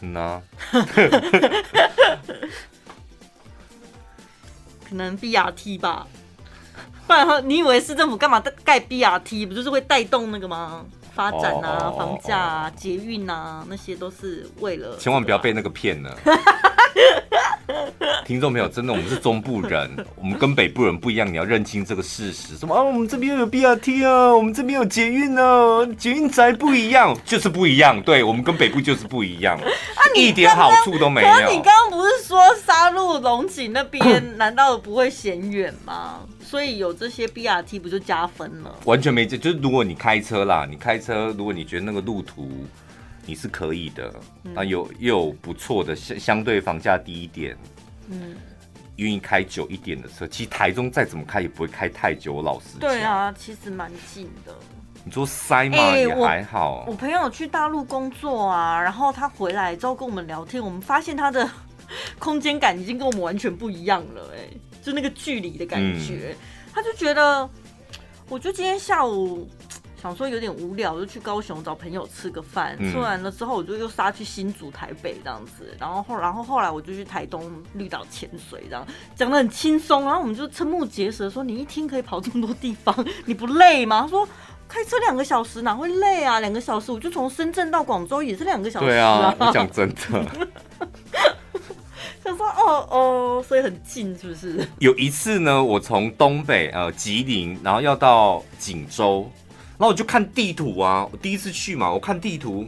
[0.00, 0.42] 嗯呐，
[4.88, 6.06] 可能 BRT 吧，
[7.06, 9.46] 不然你以为市政府干嘛盖 BRT？
[9.48, 10.84] 不就是会带动那个吗？
[11.16, 14.94] 发展啊，房价啊，捷运啊，那些都是为了。
[14.98, 16.14] 千万不要被那个骗了。
[18.26, 22.56] 听众朋友，真的，我们是中部人， 我们跟北部人不一样，你要认清这个事实。
[22.56, 22.82] 什么啊？
[22.82, 27.98] 我们这边有 BRT 啊，我们这边有捷运啊，捷运宅不一样，就是不一样。
[28.02, 31.50] 对，我们跟北部就是不一样，啊、一点好处都没有。
[31.50, 36.20] 你刚刚不是说沙鹿龙井那边 难道不会嫌远吗？
[36.46, 38.74] 所以有这些 BRT 不就加分了？
[38.84, 42.48] 完全没，就是如果你开车啦，你开车，如果你觉得那个路途。
[43.28, 44.14] 你是可以的，
[44.54, 47.56] 那有又有不错的相相对房价低一点，
[48.08, 48.36] 嗯，
[48.98, 50.24] 愿意开久一点的车。
[50.28, 52.82] 其实台中再怎么开也不会开太久，我老实讲。
[52.82, 54.54] 对啊，其实蛮近的。
[55.04, 55.76] 你说塞吗？
[55.76, 56.84] 欸、也还好。
[56.86, 61.50] 我朋友去大陆工作啊，然后他回来之后跟我们聊天，我们发现他的
[62.20, 64.56] 空间感已经跟我们完全不一样了、欸，哎，
[64.86, 66.36] 就那个距离的感觉，嗯、
[66.72, 67.50] 他就觉得，
[68.30, 69.48] 我就今天下午。
[70.00, 72.78] 想说有点无聊，就去高雄找朋友吃个饭。
[72.78, 75.74] 吃完了之后，我就又杀去新竹、台北这样子。
[75.80, 80.04] 然后后，然后后来我就去台东绿岛潜水，这样讲的很轻松。
[80.04, 82.94] 然后我们就瞠目结舌说：“你一天可以跑这么多地方，
[83.24, 84.28] 你不累吗？”他说
[84.68, 86.38] ：“开车两个小时哪会累啊？
[86.40, 89.96] 两个小时我就从深圳到广州也是两个小时啊。”对啊，我讲真的。
[92.26, 99.30] 他说：“哦哦，所以很近是不是？”有一次呢，我从东北呃吉林，然后要到锦州。
[99.78, 102.66] 然后我就看地图啊，我第一次去嘛，我看地图，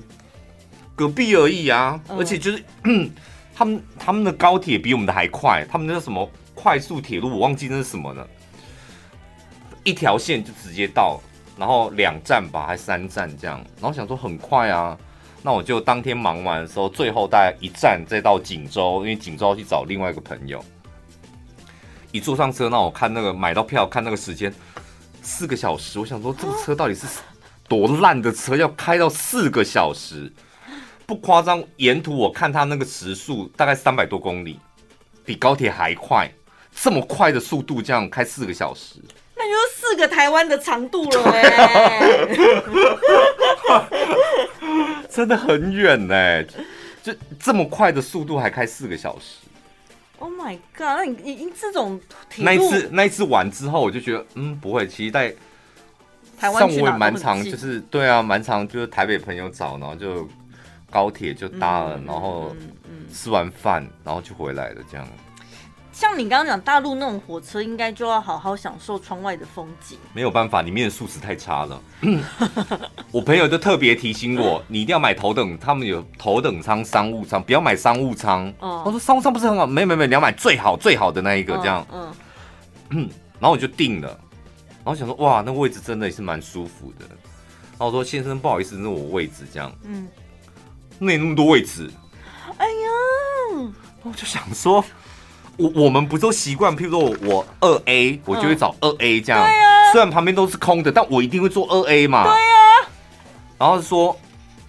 [0.94, 3.10] 隔壁而已啊，而且就是，嗯，
[3.56, 8.28] 他们他们的高铁比我们的还快，他们那个什么快速铁路，我忘记那是什么了，
[9.84, 11.18] 一条线就直接到，
[11.56, 14.94] 然后两站吧，还三站这样，然后想说很快啊，
[15.42, 20.62] 那我就当天忙完的时候，最后大概一站再到锦州，因为锦州要去找另外一个朋友，
[22.12, 24.52] 一坐上车，那我看那个买到票，看那个时间。
[25.20, 27.06] 四个小时，我想说这个车到底是
[27.68, 30.32] 多烂的车，要开到四个小时，
[31.04, 31.62] 不夸张。
[31.76, 34.58] 沿途我看它那个时速大概三百多公里，
[35.24, 36.30] 比高铁还快。
[36.80, 38.94] 这么快的速度，这样开四个小时，
[39.36, 42.26] 那就是四个台湾的长度了哎，
[45.18, 46.46] 真的很远哎，
[47.02, 49.38] 就这么快的速度还开四个小时。
[50.20, 50.96] Oh my god！
[50.96, 52.00] 那你你这种
[52.36, 55.34] 那一次那一次玩之后，我就觉得嗯不会，其实在
[56.38, 60.28] 台湾我也蛮常，就是对啊，蛮常就是台北朋友找，然后就
[60.88, 62.54] 高铁就搭了，嗯、然后
[63.12, 65.04] 吃完饭，然后就回来了这样。
[65.98, 69.98] 像你刚刚讲大陆那种火车，应该就要好好享受窗外的风景。
[70.12, 71.82] 没有办法，里面的素质太差了。
[73.10, 78.46] 我朋友就特别提醒我，你一定要买头等，他们有头等舱、商务舱，不要买商务舱。
[78.60, 79.66] 哦，我说商务舱不是很好？
[79.66, 81.84] 没没没，你要买最好最好的那一个，这样。
[81.92, 82.14] 嗯，
[82.90, 83.10] 嗯。
[83.40, 84.06] 然后我就定了，
[84.84, 87.06] 然后想说，哇，那位置真的也是蛮舒服的。
[87.72, 89.72] 然后我说，先生，不好意思，那是我位置这样。
[89.82, 90.06] 嗯。
[91.00, 91.90] 那有那么多位置？
[92.56, 93.72] 哎呀，
[94.04, 94.84] 我就想说。
[95.58, 99.44] 我我们不都习惯，譬如说我我二 A，我就会找二 A 这样。
[99.44, 99.92] 对啊。
[99.92, 102.22] 虽然旁边都是空的，但我一定会坐二 A 嘛。
[102.22, 102.88] 对啊。
[103.58, 104.16] 然后说，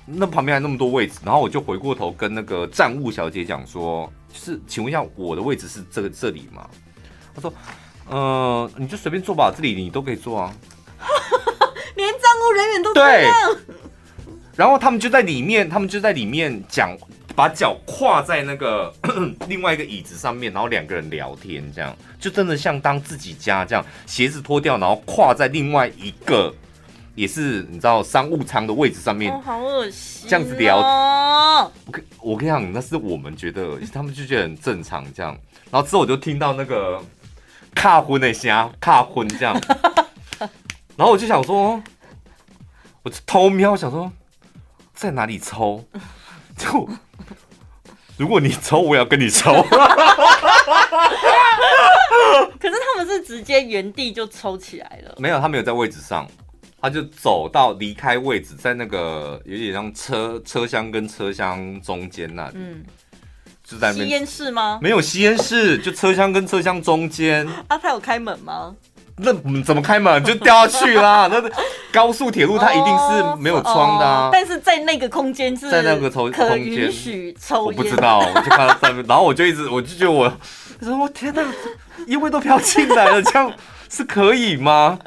[0.06, 6.67] 那旁边还那么多位置，然后我就回过头跟那个站务小姐讲说，就是请问一下，我的位置是这个这里吗？
[7.36, 7.54] 她说，
[8.10, 10.52] 呃，你就随便坐吧，这里你都可以坐啊。
[11.95, 13.32] 连站务人员都这样。
[13.54, 13.75] 对。
[14.56, 16.97] 然后他们就在里面，他们就在里面讲。
[17.39, 18.93] 把脚跨在那个
[19.47, 26.54] 另外一个椅子上面，然后两个人聊天，这样就真的像当自己家这样，鞋子脱掉，然后跨在另外一个
[27.15, 30.80] 也是你知道商务舱的位置上面，哦、好恶心、哦，这样子聊。
[30.80, 35.32] 我跟我跟你讲，那是我们觉得，他们就觉得很正常这样。
[35.71, 37.02] 然后之后我就听到那个
[37.73, 39.58] 卡婚的声，卡婚这样，
[40.97, 41.82] 然后我就想说，
[43.02, 44.12] 我就偷瞄，想说
[44.93, 45.86] 在哪里抽，
[46.58, 46.89] 就。
[48.20, 49.50] 如果你抽，我也要跟你抽。
[52.60, 55.16] 可是他们是直接原地就抽起来了。
[55.20, 56.28] 没有，他没有在位置上，
[56.82, 62.56] 他就走到离开位置，在那个有点像车车厢跟车厢中间那里。
[62.56, 62.84] 嗯，
[63.64, 64.06] 就在那边。
[64.06, 64.80] 吸烟室吗？
[64.82, 67.48] 没有吸烟室，就车厢跟车厢中间。
[67.70, 68.76] 啊，他有开门吗？
[69.22, 71.28] 那怎么开门就掉下去啦？
[71.32, 71.42] 那
[71.92, 74.28] 高速铁路它一定是没有窗的啊。
[74.28, 80.32] 哦、但是在那个空间是，在那个抽可允许抽我不知道，我就看到上面，然后我就一直我就觉得我，
[80.80, 81.44] 我说我天哪，
[82.08, 83.52] 烟味都飘进来了，这样
[83.90, 84.98] 是可以吗？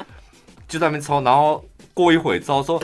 [0.67, 2.81] 就在那边抽，然后过一会之后说，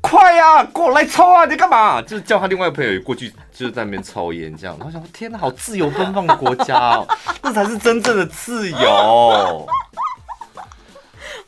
[0.00, 1.44] 快呀、啊，过来抽啊！
[1.44, 2.00] 你干嘛？
[2.00, 4.74] 就是叫他另外一个朋友也过去，就是在那边抽烟这样。
[4.78, 7.06] 然后想说，天哪，好自由奔放的国家哦，
[7.42, 9.68] 那才是真正的自由。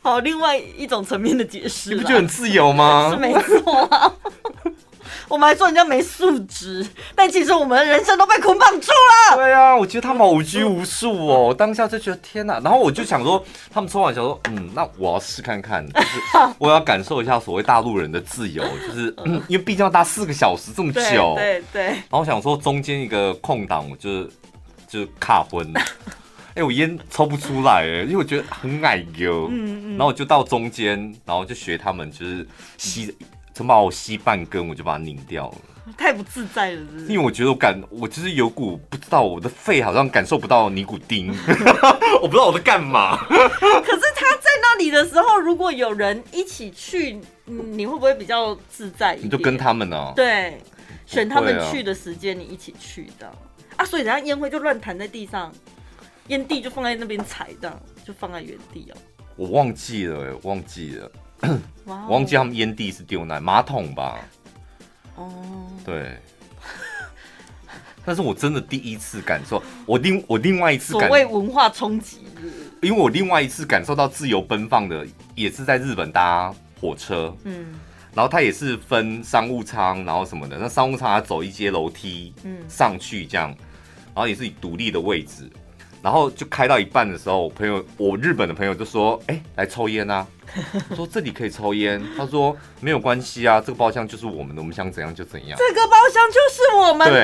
[0.03, 3.09] 好，另外一种层面的解释，你不觉得很自由吗？
[3.09, 4.13] 是没错啊，
[5.29, 9.37] 我们还说人家没素质，但其实我们的人生都被捆绑住了。
[9.37, 13.41] 对啊，我觉得他们好无拘无束哦，我当下就觉得天哪，然后我就想说，
[13.73, 16.07] 他们抽完想说，嗯，那我要试看看，就是
[16.59, 21.85] 我要感受一下所谓大陆人的自由，就是、嗯、因为毕竟要搭四个小时这么久，对对，对。
[21.85, 24.29] 然后我想说中间一个空档，我就是
[24.85, 25.73] 就是卡婚。
[26.55, 29.47] 哎、欸，我烟抽不出来哎，因为我觉得很矮油。
[29.51, 29.89] 嗯嗯。
[29.91, 32.47] 然后我就到中间，然后就学他们，就是
[32.77, 33.15] 吸，
[33.53, 35.57] 就把我吸半根，我就把它拧掉了。
[35.97, 37.11] 太不自在了是是？
[37.11, 41.27] 因为我觉得我感，我就是有股不知道我的肺好像感受不到尼古丁，
[42.21, 43.17] 我不知道我在干嘛。
[43.27, 49.25] 可是他在那里的时候，如果有人一起去，你会不会比较自在一点？
[49.25, 50.13] 你就跟他们哦。
[50.15, 50.57] 对，
[51.05, 53.35] 选他们去的时间，你一起去的啊，
[53.77, 53.85] 啊。
[53.85, 55.51] 所以人家烟灰就乱弹在地上，
[56.27, 58.97] 烟蒂就放在那边踩的，就放在原地哦。
[59.35, 61.11] 我忘记了，忘记了，
[61.85, 64.19] 我忘记他们烟蒂是丢哪马桶吧？
[65.15, 65.31] 哦，
[65.85, 66.17] 对。
[68.05, 72.19] 但是我真的第一次感受，我另我另外一次感所谓文化冲击，
[72.81, 77.73] 因为我另外一次感受到自由奔放的，也是在日本搭火车，嗯，
[78.13, 83.47] 然后它也是分商务舱，然后什么的，那商务舱它走一阶楼梯，嗯，上去这样，
[84.13, 85.49] 然后也是以独立的位置，
[86.03, 90.27] 然后就开到一半的时候，我朋友，我日本的朋友就说，哎、欸，来抽烟啊，
[90.93, 97.23] 说这里可以抽烟，他说没有关系啊，这个包厢就是我们的，我们想怎样就怎样，这个包厢就是我们的。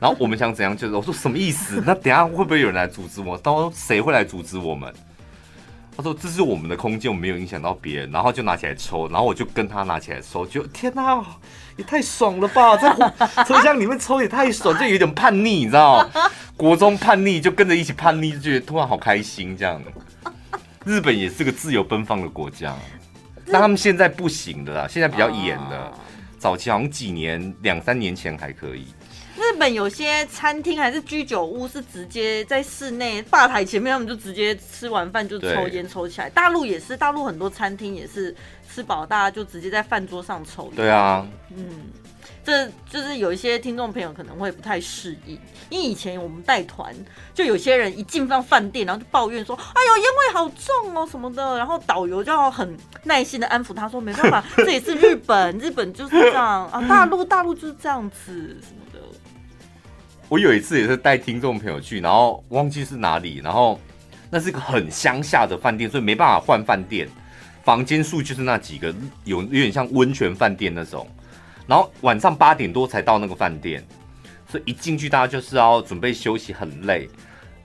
[0.00, 1.80] 然后我们想怎样，就是我说什么意思？
[1.86, 3.38] 那等下会不会有人来阻止我？
[3.38, 4.92] 到时候谁会来阻止我们？
[5.96, 8.10] 他说这是我们的空间，我没有影响到别人。
[8.10, 11.22] 然后就拿起来抽，然后我就跟他拿起来抽，就天哪，
[11.76, 12.76] 也太爽了吧！
[12.78, 16.30] 在车厢里面抽也太爽，就有点叛逆，你知道吗？
[16.56, 19.82] 国中叛逆就跟着一起叛逆，就觉得突然好开心这样。
[20.84, 22.74] 日本也是个自由奔放的国家，
[23.52, 25.92] 但他们现在不行的啦，现在比较严的。
[26.38, 28.86] 早期好像几年两三年前还可以。
[29.40, 36.28] 日本有些餐厅还是居酒屋是直接在室内吧台前面，他们就直接吃完饭就抽烟抽起来。
[36.28, 38.36] 大陆也是，大陆很多餐厅也是
[38.70, 40.72] 吃饱大家就直接在饭桌上抽烟。
[40.76, 41.26] 对啊，
[41.56, 41.88] 嗯，
[42.44, 46.94] 这就是有一些听众朋友可能会不太适应，因为以前我们带团，
[47.32, 58.56] 就有些人一进到饭店，然后就抱怨说：“哎呦，烟味好重哦什么的。”然后导游就要很耐心的安抚他说：“没办法，这也是日本，日本就是这样啊，大陆大陆就是这样子。”
[60.30, 63.80] 我有一次也是带听众朋友去，然后忘记是哪里，然后
[64.30, 67.08] 那是一个很乡下的饭店，所以没办法换饭店，
[67.64, 71.04] 房间数就是那几个，有有点像温泉饭店那种。
[71.66, 73.84] 然后晚上八点多才到那个饭店，
[74.48, 77.10] 所以一进去大家就是要准备休息，很累。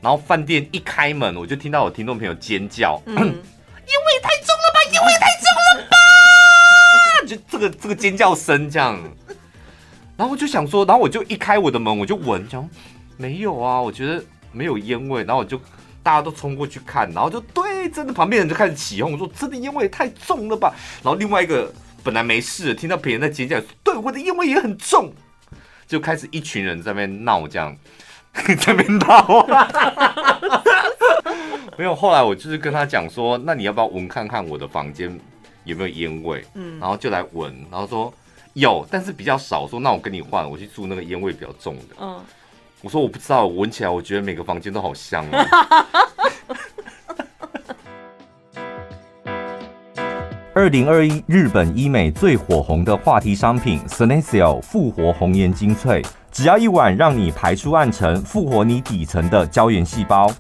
[0.02, 3.30] 然后饭店一开门，我就听到我听众朋友尖叫：“烟、嗯、 味
[4.24, 5.98] 太重了吧，因为太重了吧！”
[7.30, 9.00] 就这个这个尖叫声这样。
[10.18, 12.68] 然后我就想说，然后我就一开我的门，我就闻，讲
[13.18, 15.24] 没有啊，我觉得没有烟味。
[15.26, 15.60] 然后我就
[16.02, 20.74] 大家都冲过去看，然后就对，真的旁边人就开始起哄，我说真的烟味也太重了吧。
[21.04, 21.70] 然后另外一个
[22.02, 25.14] 本来没事，听到别人在尖叫，对，我的烟味也很重，
[25.86, 27.76] 就开始一群人在那边闹，这样
[28.34, 29.46] 在那边闹。
[31.78, 35.20] 没有，后来我就是跟他讲说，那你要不要闻看看我的房间
[35.66, 36.46] 有没有烟味？
[36.54, 38.14] 嗯，然后就来闻，然后说。
[38.56, 39.68] 有，但是比较少。
[39.68, 41.84] 说那我跟你换，我去住那个烟味比较重的。
[42.00, 42.22] 嗯，
[42.82, 45.46] 我说我不知道，闻起来我觉得每个房间都好香啊。
[50.56, 56.02] 二零二一日本医美最火红的话题商品 Sneseal 复活红颜精粹，
[56.32, 60.32] 只要一晚让你排出暗沉，复活你底层的胶原细胞。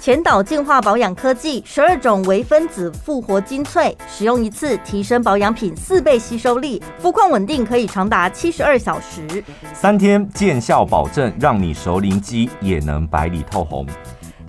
[0.00, 9.42] 前导净化保养科技，十二种微分子复活精粹，使用一次提升保养品四倍吸收力，肤况稳定可以长达七十二小时，
[9.74, 13.84] 三天见效保证，让你熟龄肌也能白里透红。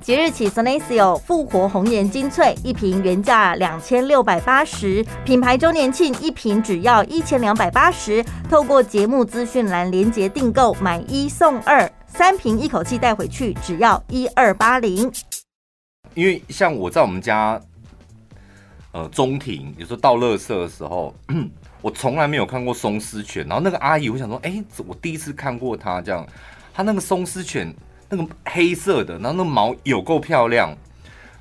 [0.01, 15.11] 即日起，Sneseal 复活红颜精粹一瓶原价两千六百八十，品牌周年庆一瓶只要一千两百八十，透过节目资讯栏连接订购，买一送二，三瓶一口气带回去，只要一二八零。
[16.16, 17.62] 因为像我在我们家，
[18.91, 21.14] 呃，中庭有时候倒垃圾的时候，
[21.82, 23.45] 我从来没有看过松狮犬。
[23.47, 26.26] 然后那个阿姨，我想说，哎，我第一次看过它这样。
[26.74, 27.74] 它那个松狮犬，
[28.10, 30.70] 那个黑色的，然后那毛有够漂亮。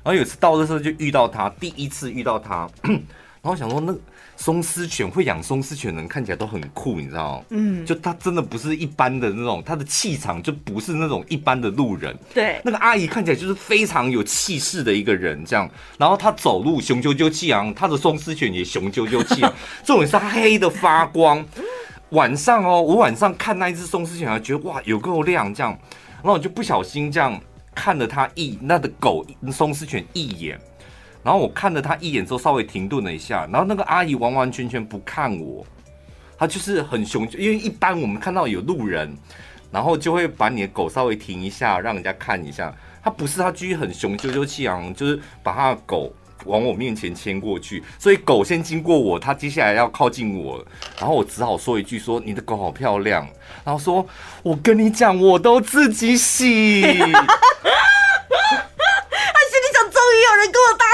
[0.03, 3.95] 然后有次倒垃圾就遇到它，第一次遇到它， 然后想说那。
[4.39, 7.45] 松狮犬会养松狮犬的人看起来都很酷，你知道吗？
[7.49, 12.17] 嗯，就他真的不是一般的那种，他的气场就不是那种一般的路人。
[12.33, 15.69] 对，那个阿姨看起来就是非常有气势的一个人，这样。
[15.97, 21.45] 然后他走路雄赳赳气昂，他的松狮犬也雄赳赳气昂， 重点是他黑的发光。
[22.11, 25.77] 晚上哦，我晚上看那一只松狮犬，还觉得哇有够亮，这样。
[26.23, 27.37] 然后我就不小心这样
[27.75, 30.57] 看了它一那的狗松狮犬一眼。
[31.21, 33.45] 然后我看了他一眼之后，稍微停顿了一下。
[33.51, 35.65] 然后那个阿姨完完全全不看我，
[36.37, 39.13] 她就是很雄，因为一般我们看到有路人，
[39.69, 42.73] 然后就会把你的狗稍微停一下，让人家看一下。
[43.03, 46.13] 他不是，他居然很雄赳赳气昂，就是把他的狗
[46.45, 47.83] 往我面前牵过去。
[47.97, 50.65] 所以狗先经过我，他接下来要靠近我，
[50.97, 53.27] 然后我只好说一句说：“你的狗好漂亮。”
[53.63, 54.05] 然后说
[54.43, 57.17] ：“我跟你讲，我都自己洗。”他心里
[59.73, 60.85] 想：终于有人跟我搭。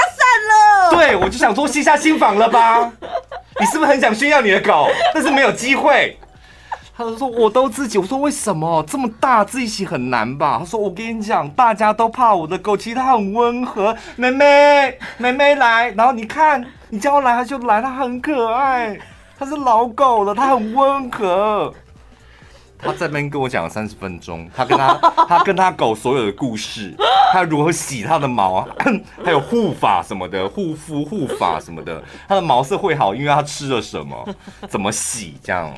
[1.06, 2.90] 对，我就想说卸下心房了吧？
[3.60, 4.88] 你是不是很想炫耀你的狗？
[5.14, 6.18] 但是没有机会。
[6.96, 10.56] 他说我都自己，我说为什么这么大自己洗很难吧？
[10.58, 13.96] 他说我跟你讲，大家都怕我的狗，其实它很温和。
[14.16, 18.98] 妹妹，妹妹来，然后你看，你叫它来它就来，它很可爱，
[19.38, 21.72] 它是老狗了，它很温和。
[22.78, 24.94] 他在那边跟我讲了三十分钟，他跟他
[25.28, 26.94] 他跟他狗所有的故事，
[27.32, 28.68] 他如何洗他的毛啊，
[29.24, 34.28] 还有护发什么的，护肤护发什么的，他的毛色会好，因为他吃了什么，
[34.68, 35.72] 怎么洗这样。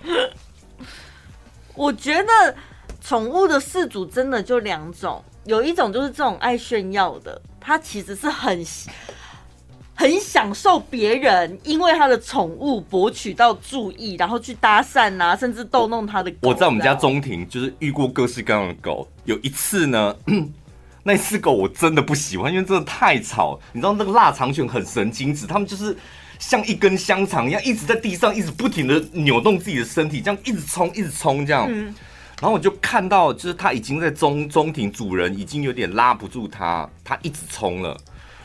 [1.74, 2.56] 我觉得
[3.00, 8.64] 宠物的饲主真的就两种，有一种就是这种爱炫耀的，他其实是很
[9.98, 16.50] 很享受别人因为他的宠物博取到注意，然后去搭讪啊，甚至逗弄他的狗。
[16.50, 20.14] 我在我们家中庭就是遇过各式各样的狗，有一次呢，
[21.02, 23.58] 那次狗我真的不喜欢，因为真的太吵。
[23.72, 25.96] 你知道那个腊肠犬很神经质，他们就是。
[26.40, 31.66] 像一根香肠一样，一直在地上，一直不停的扭动自己的身体，这样一直冲，一直冲，这样。
[31.68, 31.92] 嗯。
[32.40, 37.96] 然后我就看到，就是它已经在中中庭，主人已经有点拉不住它，它一直冲了。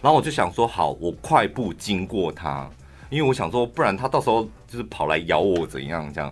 [0.03, 2.69] 然后我就想说，好，我快步经过它，
[3.09, 6.31] 因为我想说，不然它到时候就是跑来咬我怎样这样。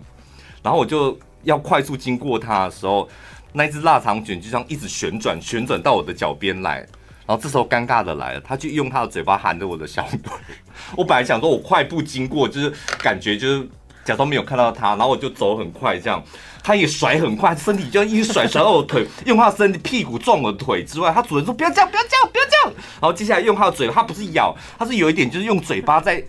[0.62, 3.08] 然后我就要快速经过它的时候，
[3.54, 6.86] 那只腊肠犬就这样一直旋转，旋转到我的脚边来。
[7.24, 10.32] 然后这时候尴尬的来了，他就用他的嘴巴含着我的小腿。
[10.94, 13.66] 我本来想说，我快步经过，就是感觉就是
[14.04, 16.22] 假装没有看到他，然后我就走很快，这样
[16.62, 22.76] 他也甩很快，身体就一直甩甩到我腿，用他身体屁股撞我腿之外，他主人说不要这样，不要这样，不要这样。
[23.00, 26.22] 然后接下来用他的嘴，他不是咬，他是有一点就是用嘴巴在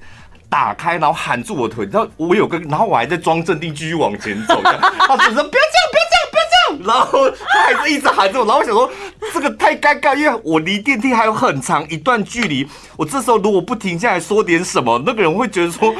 [0.49, 1.87] 打开，然后含住我腿。
[1.91, 4.61] 然后我有个，然后我还在装镇定，继续往前走。
[4.63, 6.95] 他主人说不要这样，不要这样，不要这样。
[6.95, 8.89] 然后他还是一直含着我，然后我想说。
[9.33, 12.67] 这个太尴尬，因为我离电梯还有很长一段距离。
[12.95, 15.91] 我这时候如果不停下来说点什么，那个人会觉得说，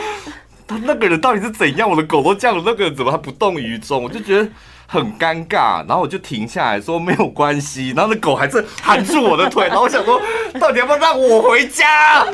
[0.83, 1.89] 那个人到底是怎样？
[1.89, 4.03] 我的狗都这样了，那个人怎么还不动于衷？
[4.03, 4.49] 我就觉得
[4.87, 5.85] 很尴尬。
[5.87, 7.93] 然后我就停下来说没有关系。
[7.95, 9.67] 然后那狗还是含住我的腿。
[9.67, 10.21] 然后我想说，
[10.59, 12.25] 到底要不要让我回家？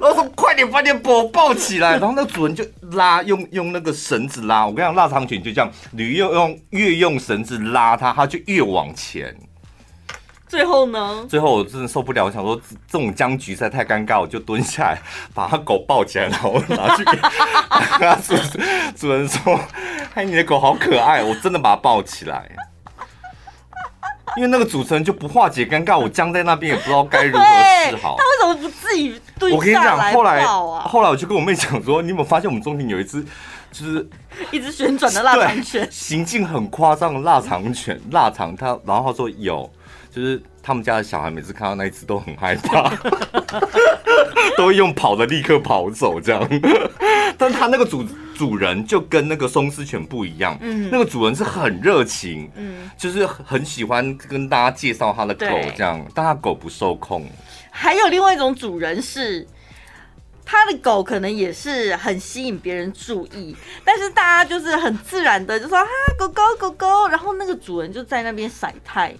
[0.00, 1.98] 后说快点，快点把我抱起来。
[1.98, 4.66] 然后那主人就拉，用用那个绳子拉。
[4.66, 9.36] 我跟你讲，腊肠犬就这样，你越用越用绳子拉它，它就越往前。
[10.50, 11.24] 最后呢？
[11.28, 15.00] 最后我真的受不了，我想说这种僵局实在太尴尬，我就蹲下来
[15.32, 17.16] 把他狗抱起来，然后拿去给
[18.04, 18.34] 他主
[18.96, 19.60] 主人说
[20.14, 22.50] ：“哎，你的狗好可爱！”我真的把它抱起来，
[24.36, 27.44] 因为那个主持人就不化解尴尬，我僵在那边也不知道该如何
[27.88, 28.16] 是好。
[28.18, 29.56] 他为什么不自己蹲下来？
[29.56, 33.24] 我跟你讲，后来后来我就跟我妹讲说：“你有没有发现我们中庭有一只
[33.70, 34.08] 就是
[34.50, 39.70] 一只旋转的腊肠犬，行径很夸张的腊肠犬，腊肠它，然后他说有。”
[40.10, 42.92] 就是他们家的小孩每次看到那一只都很害怕，
[44.56, 46.46] 都会用跑的立刻跑走这样。
[47.38, 48.04] 但他那个主
[48.34, 57.26] 主人就跟那个松狮犬不一样，嗯，那个主人是很热情，嗯，就是很喜欢跟大家介绍他的狗这样，但他狗不受控。
[57.70, 59.46] 还有另外一种主人是，
[60.44, 65.84] 他的狗可能也是很吸引别人注意，但是大家就是很自然的就说啊
[66.18, 69.14] 狗狗狗狗，然后那个主人就在那边晒太。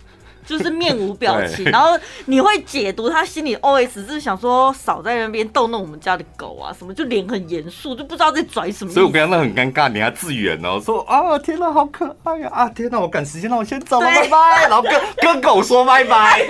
[0.51, 1.96] 就是面无表情，然后
[2.26, 8.92] 你会解读他心里 OS 是想说少在那边逗弄我们家的狗啊什么，就脸很严肃，就不知道在拽什么。
[8.92, 14.66] 所以我刚刚那很尴尬，你还自圆哦，说啊天哪，好可爱呀啊天哪，我赶时间，那我先走了，拜拜。
[14.66, 16.44] 然后跟跟狗说拜拜，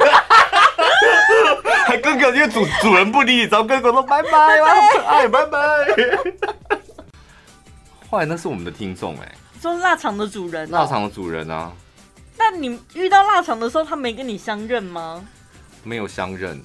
[1.86, 4.30] 还跟狗因为主主人不理你，然后跟狗说拜拜，
[4.62, 5.58] 好可爱，拜拜。
[8.10, 9.30] 后来那是我们的听众哎，
[9.60, 11.70] 说腊肠的主人，腊肠的主人啊。
[12.40, 15.22] 那你遇到腊肠的时候，他没跟你相认吗？
[15.84, 16.58] 没有相认。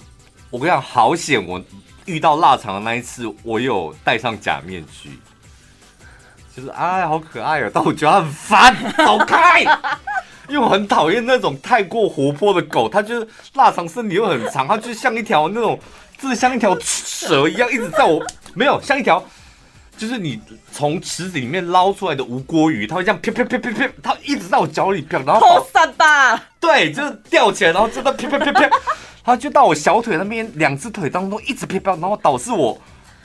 [0.50, 1.46] 我跟你讲，好险！
[1.46, 1.62] 我
[2.06, 5.20] 遇到腊肠的那一次，我有戴上假面具，
[6.56, 7.70] 就是哎，好可爱哦！
[7.74, 9.64] 但我觉得很烦，走开！
[10.48, 15.78] 因为我很讨厌那种太过活泼的狗，它就是腊肠身体又很长，它就像一条那种，
[16.18, 19.22] 就是像一条蛇一样，一直在我没有像一条。
[19.98, 20.40] 就是你
[20.72, 26.42] 从池子里面捞出来的无锅鱼，它会这样啪啪啪啪啪，它一直在我脚里飘，然后好散吧？
[26.60, 28.70] 对，就是吊起来，然后真的啪啪啪啪，
[29.24, 32.78] 它就到我小腿那边两只腿当中一直啪啪，然后导致我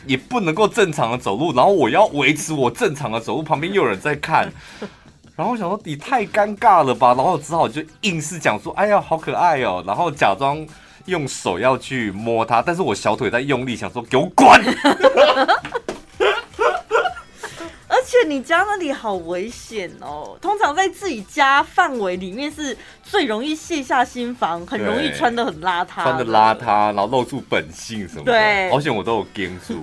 [0.06, 4.50] 也不能够正常的走路，然后我要维持我正常的走路，旁边又有人在看，
[5.34, 10.64] 然后我想说你太尴尬了吧，然后我只好就硬是讲说，哎呀好可爱哦，然后假装
[11.06, 14.48] 用手要去摸它，但是我小腿在用力，想说给我滚。
[18.10, 20.36] 而且且你家那里好危险哦！
[20.40, 28.32] 通常在自己家范围里面是最容易卸下心防，很容易穿的很邋遢，穿的邋遢，然后露出本性什么的。
[28.32, 29.80] 对，而且我都有跟住。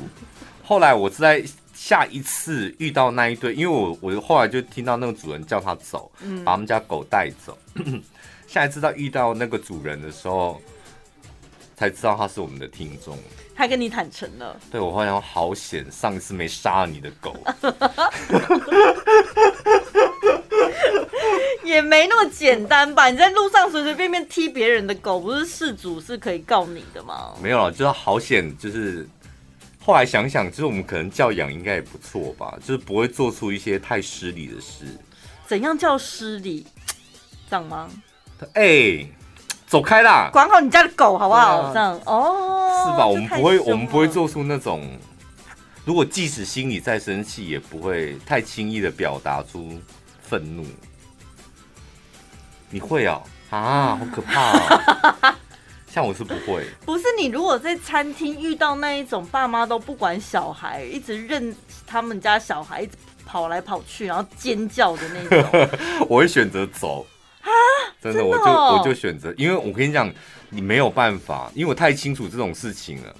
[0.61, 1.41] 后来我是在
[1.73, 7.57] 下一次遇到那一对，因为我我后来就听到那个主人叫他走，嗯、把他们家狗带走。
[8.45, 10.61] 下一次到遇到那个主人的时候，
[11.77, 13.17] 才知道他是我们的听众。
[13.57, 17.35] 他跟你坦诚了， 对，我好像好险，上一次没杀了你的狗，
[21.65, 23.09] 也没那么简单吧？
[23.09, 27.33] 你在路上随随便便踢别人的狗，不是事主是可以告你的吗？
[27.41, 29.07] 没有了，就是好险，就是
[29.83, 34.85] 后来想想，就是我们可能教养应该也不错吧，就是不会做出一些太失礼的事。
[35.47, 36.67] 怎样叫失礼？
[37.49, 37.89] 这样吗？
[38.53, 39.09] 哎、欸。
[39.67, 40.29] 走开啦！
[40.31, 41.57] 管好你家的狗好不好？
[41.57, 43.05] 啊、这样哦，是吧？
[43.05, 44.89] 我们不会，我们不会做出那种，
[45.83, 49.77] 如果即使心里再生气，也不会太轻易的表达出
[50.21, 50.65] 愤怒。
[52.69, 53.21] 你会哦？
[53.49, 55.35] 啊，好可怕哦！
[55.93, 56.65] 像我是不会。
[56.85, 61.53] 不是你，如果在餐厅遇到那一种爸妈都不管小孩，一直认
[61.85, 62.93] 他们家小孩，一直
[63.25, 65.69] 跑来跑去，然后尖叫的那种，
[66.07, 67.05] 我会选择走。
[68.01, 70.11] 真的，我就我就选择，因为我跟你讲，
[70.49, 73.15] 你没有办法，因为我太清楚这种事情了。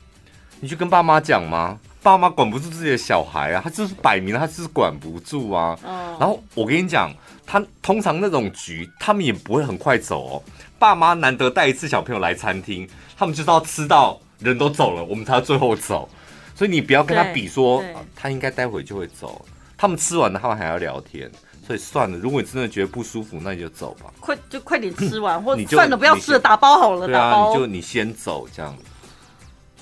[0.60, 1.80] 你去跟爸妈讲吗？
[2.02, 5.78] 爸妈管不住自己的小孩啊，他就是摆明了，他就是管不住啊。
[6.20, 7.14] 然后我跟你讲，
[7.46, 10.44] 他通常那种局，他们也不会很快走哦。
[10.80, 16.08] 爸妈难得带一次小朋友来餐厅，他们就是要吃到人都走了，我们才要最后走。
[16.56, 19.46] 所以你不要跟他比说，啊，他应该待会就会走。
[19.78, 21.30] 他们吃完了，他们还要聊天。
[21.68, 24.06] 所以算了，如果你真的觉得不舒服，那你就走吧。
[24.22, 27.06] 快就快点吃完， 或者算了，不要吃了，打包好了。
[27.06, 28.74] 对啊，你就你先走这样。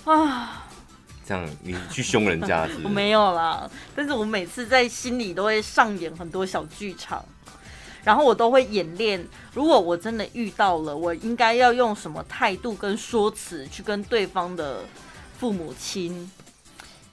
[0.05, 0.65] 啊，
[1.23, 2.67] 这样你去凶人家？
[2.83, 7.23] 我没有啦，但是我每次在心里都会上演很多小剧场，
[8.03, 9.23] 然后我都会演练，
[9.53, 14.79] 如果我真的遇到了，我应该要用什么态度跟说辞去跟对方的
[15.37, 16.31] 父母亲。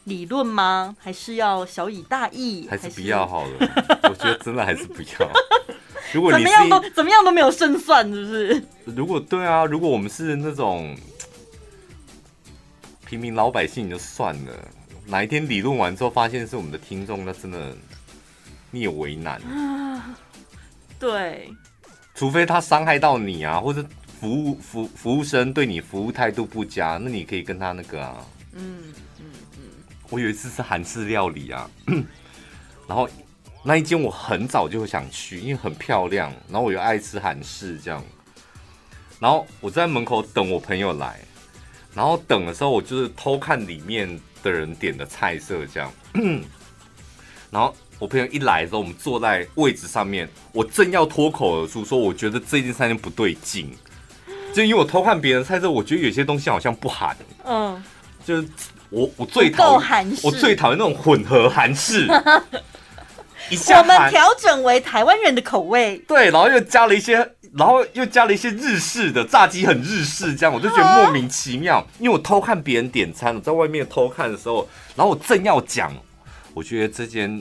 [0.04, 0.96] 理论吗？
[0.98, 2.66] 还是要小以大义？
[2.68, 3.50] 还是不要好了？
[4.10, 5.30] 我觉得真的还是不要。
[6.12, 8.64] 如果怎么样都怎么样都没有胜算，是不是？
[8.84, 10.96] 如果对啊，如果我们是那种
[13.06, 14.52] 平民老百姓，就算了。
[15.06, 17.76] 哪一天理论完之后，发现是我们的听众，那真的
[18.70, 19.40] 你也为难。
[20.98, 21.50] 对，
[22.14, 23.84] 除非他伤害到你啊，或者
[24.20, 28.92] 服务服服务生对你服务态度不佳，那你可以跟他那个啊，嗯。
[30.12, 31.70] 我有一次是韩式料理啊，
[32.86, 33.08] 然后
[33.62, 38.04] 那一间我很早就想去，因为很漂亮，然后我又爱吃韩式这样，
[39.18, 41.18] 然后我在门口等我朋友来，
[41.94, 45.90] 然后等的时候我就是偷看里面的人点的菜色这样，
[47.50, 53.74] 然后我朋友一来的时候，我们坐在位置上面，我正要脱口而出说，我觉得这间餐厅不对劲，
[54.52, 57.82] 就因为我偷看别人的菜色，我觉得有些东西好像不含，嗯，
[58.26, 58.46] 就是。
[58.92, 67.16] 我我最讨厌我最讨厌那种混合韩式， 我们调整为台湾人的口味，对，然后又加了一些，
[67.56, 71.78] 然后又加了一些日式的炸鸡，很日式，这样我就觉得莫名其妙。
[71.78, 75.92] 啊、因为我偷看别人点餐，我在外面偷看的时候，然后我正要讲，
[76.52, 77.40] 我觉得这间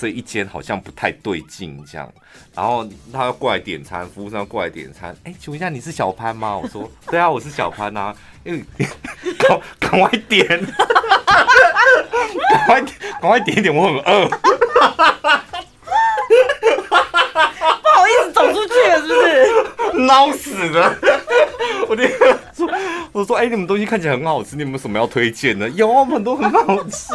[0.00, 2.10] 这一间好像不太对劲，这样，
[2.54, 6.56] 然后他要过来点餐，服务生要过来点餐，哎，请问一下你是小潘吗？
[6.56, 8.16] 我说对啊，我是小潘啊。
[8.42, 8.64] 因为
[9.38, 10.64] 赶 赶快点，赶
[12.66, 12.80] 快
[13.20, 14.26] 赶快点一点，我很饿。
[17.82, 19.20] 不好意思，走出去了，是不是？
[20.06, 20.96] 闹死了！
[21.86, 22.66] 我那个说，
[23.12, 25.68] 我说，哎、欸，你们东西看起来很好吃，你们有什么要推荐的？
[25.68, 27.12] 有很多很好吃，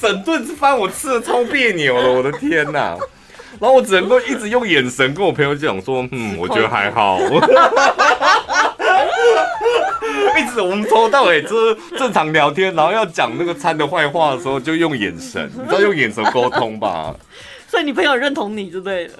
[0.00, 2.96] 整顿之饭我吃的超别扭了，我的天哪！
[3.58, 7.18] 然后我只能够一直用眼神跟我朋友讲说，嗯，我觉得还好。
[10.38, 17.14] 一直我们从头到尾就是正常聊天，然后要讲那个餐的坏话的时候，就用眼神，你知道用眼神沟通吧？
[17.66, 19.14] 所以你朋友认同你就对了。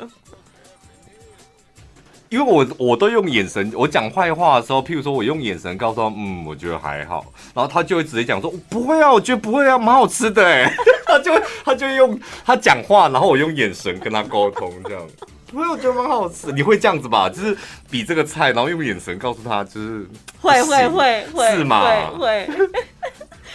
[2.37, 7.24] 因为我我都用眼神，我讲坏话的时候，譬如说我用眼神告诉他，嗯，我觉得还好，
[7.55, 10.70] 然后他就会直接讲说，不会啊，我觉得不会啊，蛮好吃的 哎，
[11.07, 11.32] 他就
[11.64, 15.03] 他就用他讲话，然后我用眼神跟他沟通这样。
[15.51, 16.53] 不会，我觉得蛮好吃。
[16.53, 17.30] 你会这样子吧？
[17.30, 17.57] 就是
[17.91, 20.07] 比这个菜，然后用眼神告诉他，就是
[20.41, 22.11] 会会会会是吗？
[22.11, 22.49] 会，会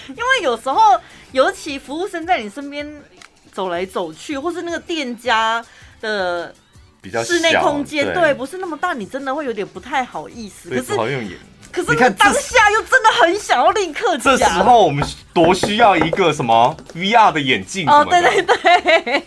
[0.07, 0.79] 因为有时候，
[1.33, 2.89] 尤其服务生在你身边
[3.51, 5.63] 走来走去，或是那个店家
[5.99, 6.55] 的
[7.01, 10.69] 比较室内空间，对，不是那么大，你真的会有点不太好意思。
[10.69, 11.37] 可是好用眼，
[11.71, 14.37] 可是你看当下又真的很想要立刻讲。
[14.37, 17.89] 这时候我们多需要一个什么 VR 的眼镜？
[17.89, 19.23] 哦，对对对。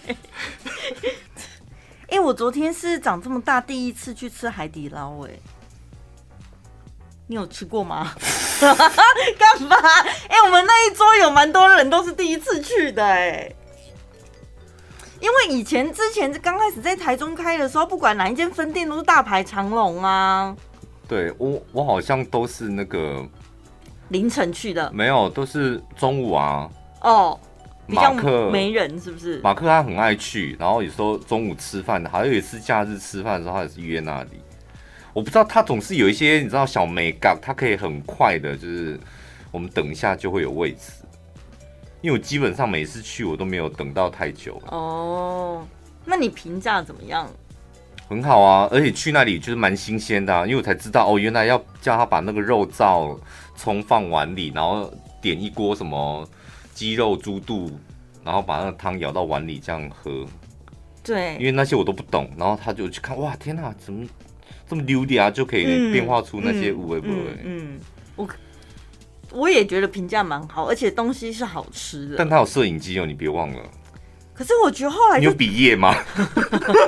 [2.11, 5.31] 哎， 我昨天是长这么大第一次去吃海底捞，哎，
[7.27, 8.15] 你有吃过吗？
[8.61, 9.77] 干嘛？
[10.29, 13.53] 哎，我们那一桌有蛮多人都是第一次去的，哎。
[15.25, 20.55] 因为以前之前刚开始在台中开的时候，不管哪一间分店都是大排长龙啊。
[21.09, 23.27] 对我，我好像都是那个
[24.09, 26.69] 凌晨去的，没有，都是中午啊。
[27.01, 27.41] 哦，
[27.87, 29.41] 马克没人是不是？
[29.41, 34.43] 马克他很爱去，然后有时候中午吃饭，还有一次假日吃饭的时候，他也是约那里。
[35.15, 39.01] 我不知道他总是有一些你知道小美感，他可以很快的，就是
[39.51, 40.93] 我们等一下就会有位置。
[42.05, 45.67] 因为我基本上每次去我都没有等到太久哦，
[46.05, 47.27] 那你评价怎么样？
[48.11, 53.19] 很好啊，而且去那里就是蛮新鲜的啊，因为我才知道哦，原来要叫他把那个肉燥
[53.57, 54.93] 葱放碗里，然后
[55.23, 56.29] 点一锅什么
[56.75, 57.71] 鸡肉猪肚，
[58.23, 60.27] 然后把那个汤舀到碗里这样喝。
[61.03, 64.07] 对，因为那些我都不懂，然后他就去看，哇，天哪，怎么
[64.69, 65.31] 这么溜的啊？
[65.31, 67.39] 就可以变化出那些五味不味。
[67.45, 67.81] 嗯，
[68.15, 68.29] 我。
[69.35, 72.15] 我也觉得评价蛮好，而且东西是好吃的。
[72.17, 73.61] 但他有摄影机哦，你别忘了。
[74.33, 75.95] 可是我觉得后来你有毕业吗？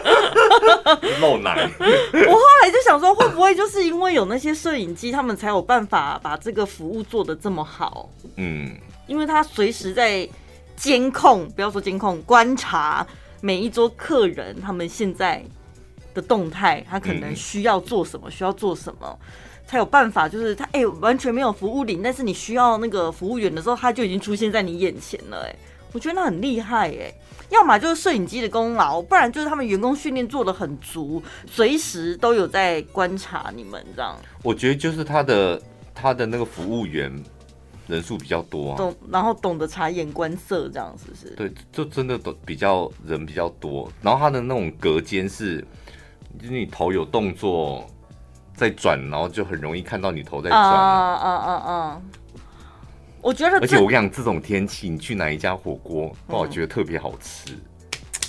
[1.20, 1.70] 露奶。
[1.78, 8.10] 我后来就想说，会不会就是因为有那些摄影机，他们才有办法把这个服务做得这么好？
[8.34, 8.76] 嗯，
[9.06, 10.28] 因为他随时在
[10.74, 13.06] 监控，不要说监控，观察
[13.40, 15.44] 每一桌客人他们现在
[16.14, 19.18] 的动态，他可能需要做什么，嗯、需要做什么。
[19.66, 25.56] 才有办法，就是他哎、欸，完全没有服务领，但是你需要那个服务员的时候，他就已经出现在你眼前了哎，
[25.92, 27.12] 我觉得那很厉害哎，
[27.50, 34.16] 要么就是摄影机的功劳，不然就是他们员工训练做的很足，随时都有在观察你们这样。
[34.44, 35.60] 我觉得就是他的
[35.92, 37.12] 他的那个服务员
[37.88, 41.34] 人数比较多啊，懂，然后懂得察言观色这样是不是？
[41.34, 45.60] 对，就真的都比较人比较多，然后他的那种隔间是，
[46.40, 47.84] 就是你头有动作。
[48.56, 50.60] 在转，然后就很容易看到你头在转。
[50.60, 52.00] 啊啊啊啊！
[53.20, 57.56] 我觉得，而且我跟你讲，这种天气你去哪一家火锅，我觉得特别好吃。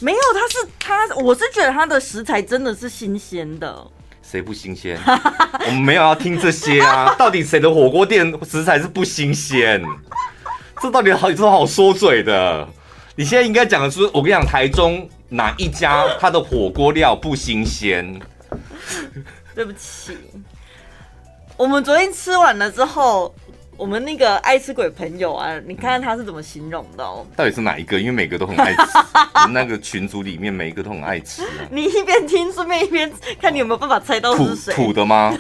[0.02, 3.88] 没有，他是他，我是觉得它的食材真的是新鲜的。
[4.22, 5.00] 谁不新鲜？
[5.66, 7.16] 我们没有要听这些啊！
[7.18, 9.82] 到底谁的火锅店食材是不新鲜？
[10.82, 12.68] 这到底好有什么好说嘴的？
[13.16, 18.20] 你现在应该讲的是，我跟你讲，台中哪一家它的火锅料不新鲜？
[19.58, 20.16] 对不起，
[21.58, 23.34] 我们昨天吃完了之后，
[23.76, 27.26] 我们那个爱吃鬼朋友啊，你看看他是怎么形容的哦？
[27.36, 28.00] 到底是哪一个？
[28.00, 28.92] 因为每个都很爱吃，
[29.50, 31.66] 那个群组里面每一个都很爱吃啊。
[31.72, 34.74] 你一边听顺便一边看你有没有办法猜到是谁？
[34.76, 35.36] 土的吗？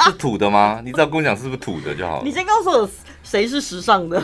[0.00, 0.82] 是土的吗？
[0.84, 2.22] 你只要跟我讲是不是土的就好了。
[2.24, 2.90] 你先告诉我
[3.22, 4.20] 谁是时尚的？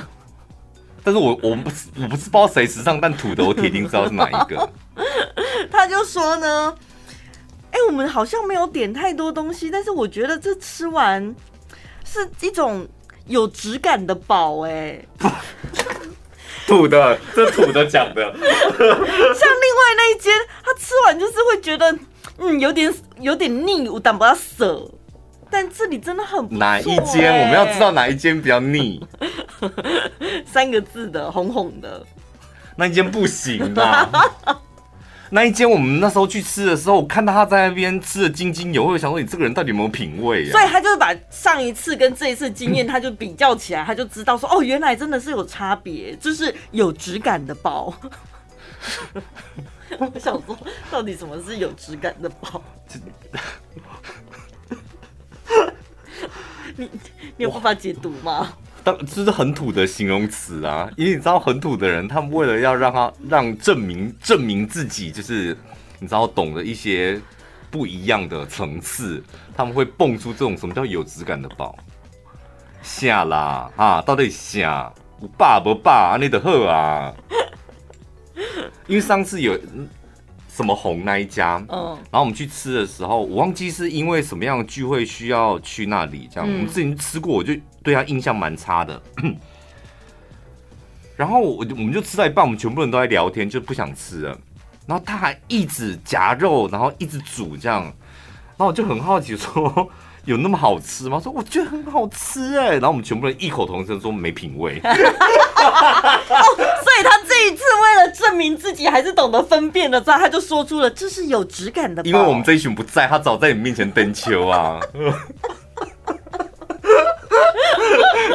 [1.04, 1.70] 但是我我不
[2.00, 4.68] 我不是不知道谁时尚，但土的我铁定知道是哪一个。
[5.70, 6.74] 他就说呢。
[7.72, 11.34] 哎、欸，我们好像没有点太多东西，但是我觉得这吃完
[12.04, 12.86] 是一种
[13.26, 14.60] 有质感的饱。
[14.60, 15.02] 哎，
[16.66, 18.22] 土的，这土的讲的。
[18.32, 21.98] 像另外那一间，他吃完就是会觉得，
[22.38, 24.86] 嗯，有点有点腻，我但不要舍。
[25.50, 26.46] 但这里真的很。
[26.58, 27.40] 哪一间？
[27.40, 29.06] 我们要知道哪一间比较腻。
[30.46, 32.04] 三个字的，红红的。
[32.76, 34.08] 那一间不行啊。
[35.34, 40.52] 那一间我们那时候去吃的时候，我看到他在那边吃的津津有味，想说你这个人到底有没有品味啊？
[40.52, 47.94] 所以他就是把上一次跟这一次经验，他就比较起来，他就知道说哦，原来真的是有差别，就是有质感的包。
[49.98, 50.54] 我想说，
[50.90, 52.62] 到底什么是有质感的包？
[56.76, 56.90] 你
[57.38, 58.52] 你有办法解读吗？
[58.84, 65.56] 当这是很土的形容词啊，因为你知道很土的人，他们为了要让他让证明证明自己，就是
[65.98, 67.20] 你知道懂得一些
[67.70, 69.22] 不一样的层次，
[69.56, 71.76] 他们会蹦出这种什么叫有质感的宝
[72.82, 77.14] 下啦啊，到底下我爸不爸你的贺啊，
[78.86, 79.58] 因为上次有。
[80.54, 89.00] 什么红那一家，嗯，然后我们去吃的时候，我忘记是因为什么样的聚会需要去那里，这样、嗯、我们之前吃过，我就对他印象蛮差的。
[91.16, 94.38] 然后我我们就吃到一半，我们全部人都在聊天，就不想吃了。
[94.86, 99.88] 然后他还一直夹肉，然后一直煮这样，然后我就很好奇说。
[100.24, 101.18] 有那么好吃吗？
[101.18, 104.78] 说我觉得很好吃哎，然后我们全部人异口同声说没品味。
[104.86, 112.00] 哦，所以他这一次为了证明自己还是懂得分辨的，在他就说出了这是有质感的。
[112.04, 114.78] 因为我们这一群不在，他早在你面前登秋啊。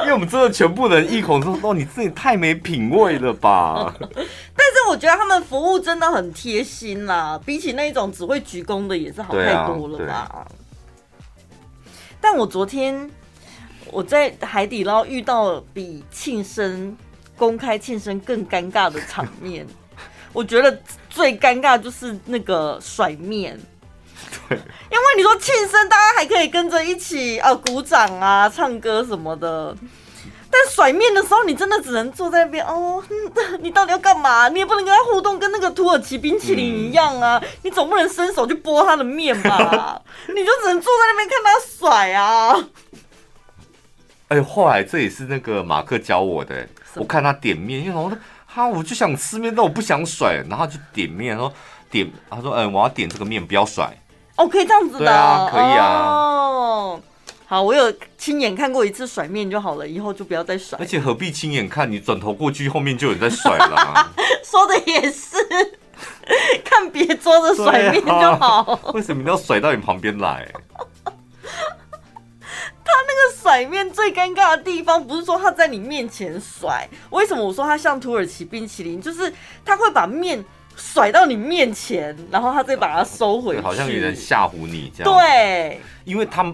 [0.01, 10.13] 因为我们真的全部人异口同声说：“你自己太没品味了吧！”但是我觉得他们服务真的很贴心啦，比起那种只会鞠躬的也是好太多了吧。
[10.13, 10.45] 啊、
[12.19, 13.09] 但我昨天
[13.89, 16.95] 我在海底捞遇到比庆生
[17.37, 19.65] 公开庆生更尴尬的场面，
[20.33, 23.59] 我觉得最尴尬就是那个甩面。
[24.49, 29.75] 对，因为你说庆生，大家还可以跟着一起啊鼓掌啊、唱歌什么的。
[30.49, 33.03] 但甩面的时候，你真的只能坐在那边哦。
[33.59, 34.47] 你到底要干嘛？
[34.47, 37.37] 你也不能跟他互动，跟那个土耳其冰淇淋一样啊！
[37.43, 40.01] 嗯、你总不能伸手去拨他的面吧？
[40.33, 42.55] 你就只能坐在那边看他甩啊。
[44.29, 46.67] 哎，后来这也是那个马克教我的。
[46.97, 51.51] 我看他点面，因为我说哈，我就想吃面，但我不想甩，然后就点面，说
[51.89, 53.91] 点，他说嗯，我要点这个面，不要甩。
[54.35, 56.03] 哦，可以这样子的，对啊，可以啊。
[56.05, 57.01] 哦，
[57.47, 60.77] 好，我有亲眼看过一次甩面就好了，以后就不要再甩。
[60.79, 61.89] 而且何必亲眼看？
[61.91, 64.13] 你转头过去，后面就有人在甩了啊。
[64.45, 65.37] 说的也是，
[66.63, 68.61] 看别桌子甩面就好。
[68.61, 70.47] 啊，为什么你要甩到你旁边来？
[72.87, 79.01] 他那个甩面最尴尬的地方，不是说他在你面前甩，为什么我说他像土耳其冰淇淋？
[79.01, 79.31] 就是
[79.63, 80.43] 他会把面。
[80.79, 85.11] 甩到你面前，然后他再把它收回去，好像有人吓唬你这样。
[85.11, 86.53] 对，因为他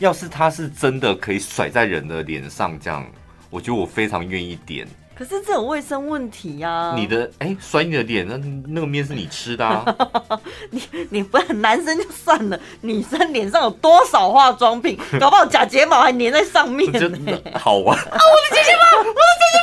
[0.00, 3.06] 要是他是真的可以甩在人的脸上这样，
[3.48, 4.88] 我觉得我非常愿意点。
[5.20, 6.94] 可是这有卫生问题呀、啊。
[6.96, 9.84] 你的哎，摔你的脸，那那个面是你吃的啊。
[10.72, 18.12] 你你不然男生就算了，女生脸上有多少化妆品， 搞不好假睫毛还粘在上面，真的好玩啊！
[18.12, 19.58] 我的假睫毛，我的假睫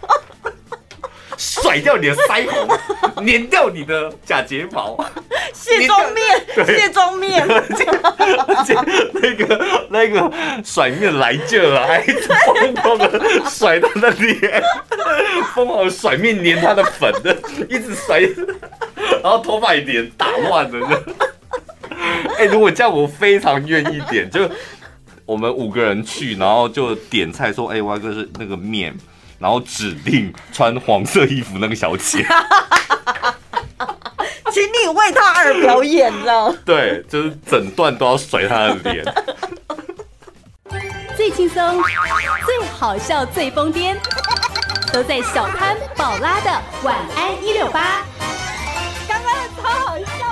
[1.41, 4.95] 甩掉你的腮红，粘掉你的假睫毛，
[5.51, 6.23] 卸妆面，
[6.67, 8.75] 卸妆面，而且
[9.11, 10.31] 那个那个
[10.63, 13.19] 甩面来劲了，还疯狂的
[13.49, 14.61] 甩他的脸，
[15.55, 17.35] 疯狂的甩面粘他的粉的，
[17.67, 18.19] 一直甩，
[19.23, 21.03] 然后头发也脸打乱了。
[22.37, 24.47] 哎、欸，如果这样，我非常愿意点，就
[25.25, 28.95] 我们五个人去，然后就点菜说，哎、欸，我要个是那个面。
[29.41, 32.25] 然后指定穿黄色衣服那个小姐。
[34.51, 39.03] 请你为他而表演哦 对就是整段都要甩他的脸。
[41.15, 41.81] 最轻松
[42.45, 43.95] 最好笑最疯癫
[44.91, 46.51] 都在小潘宝拉的
[46.83, 48.03] 晚安一六八。
[49.07, 50.30] 刚刚超好笑。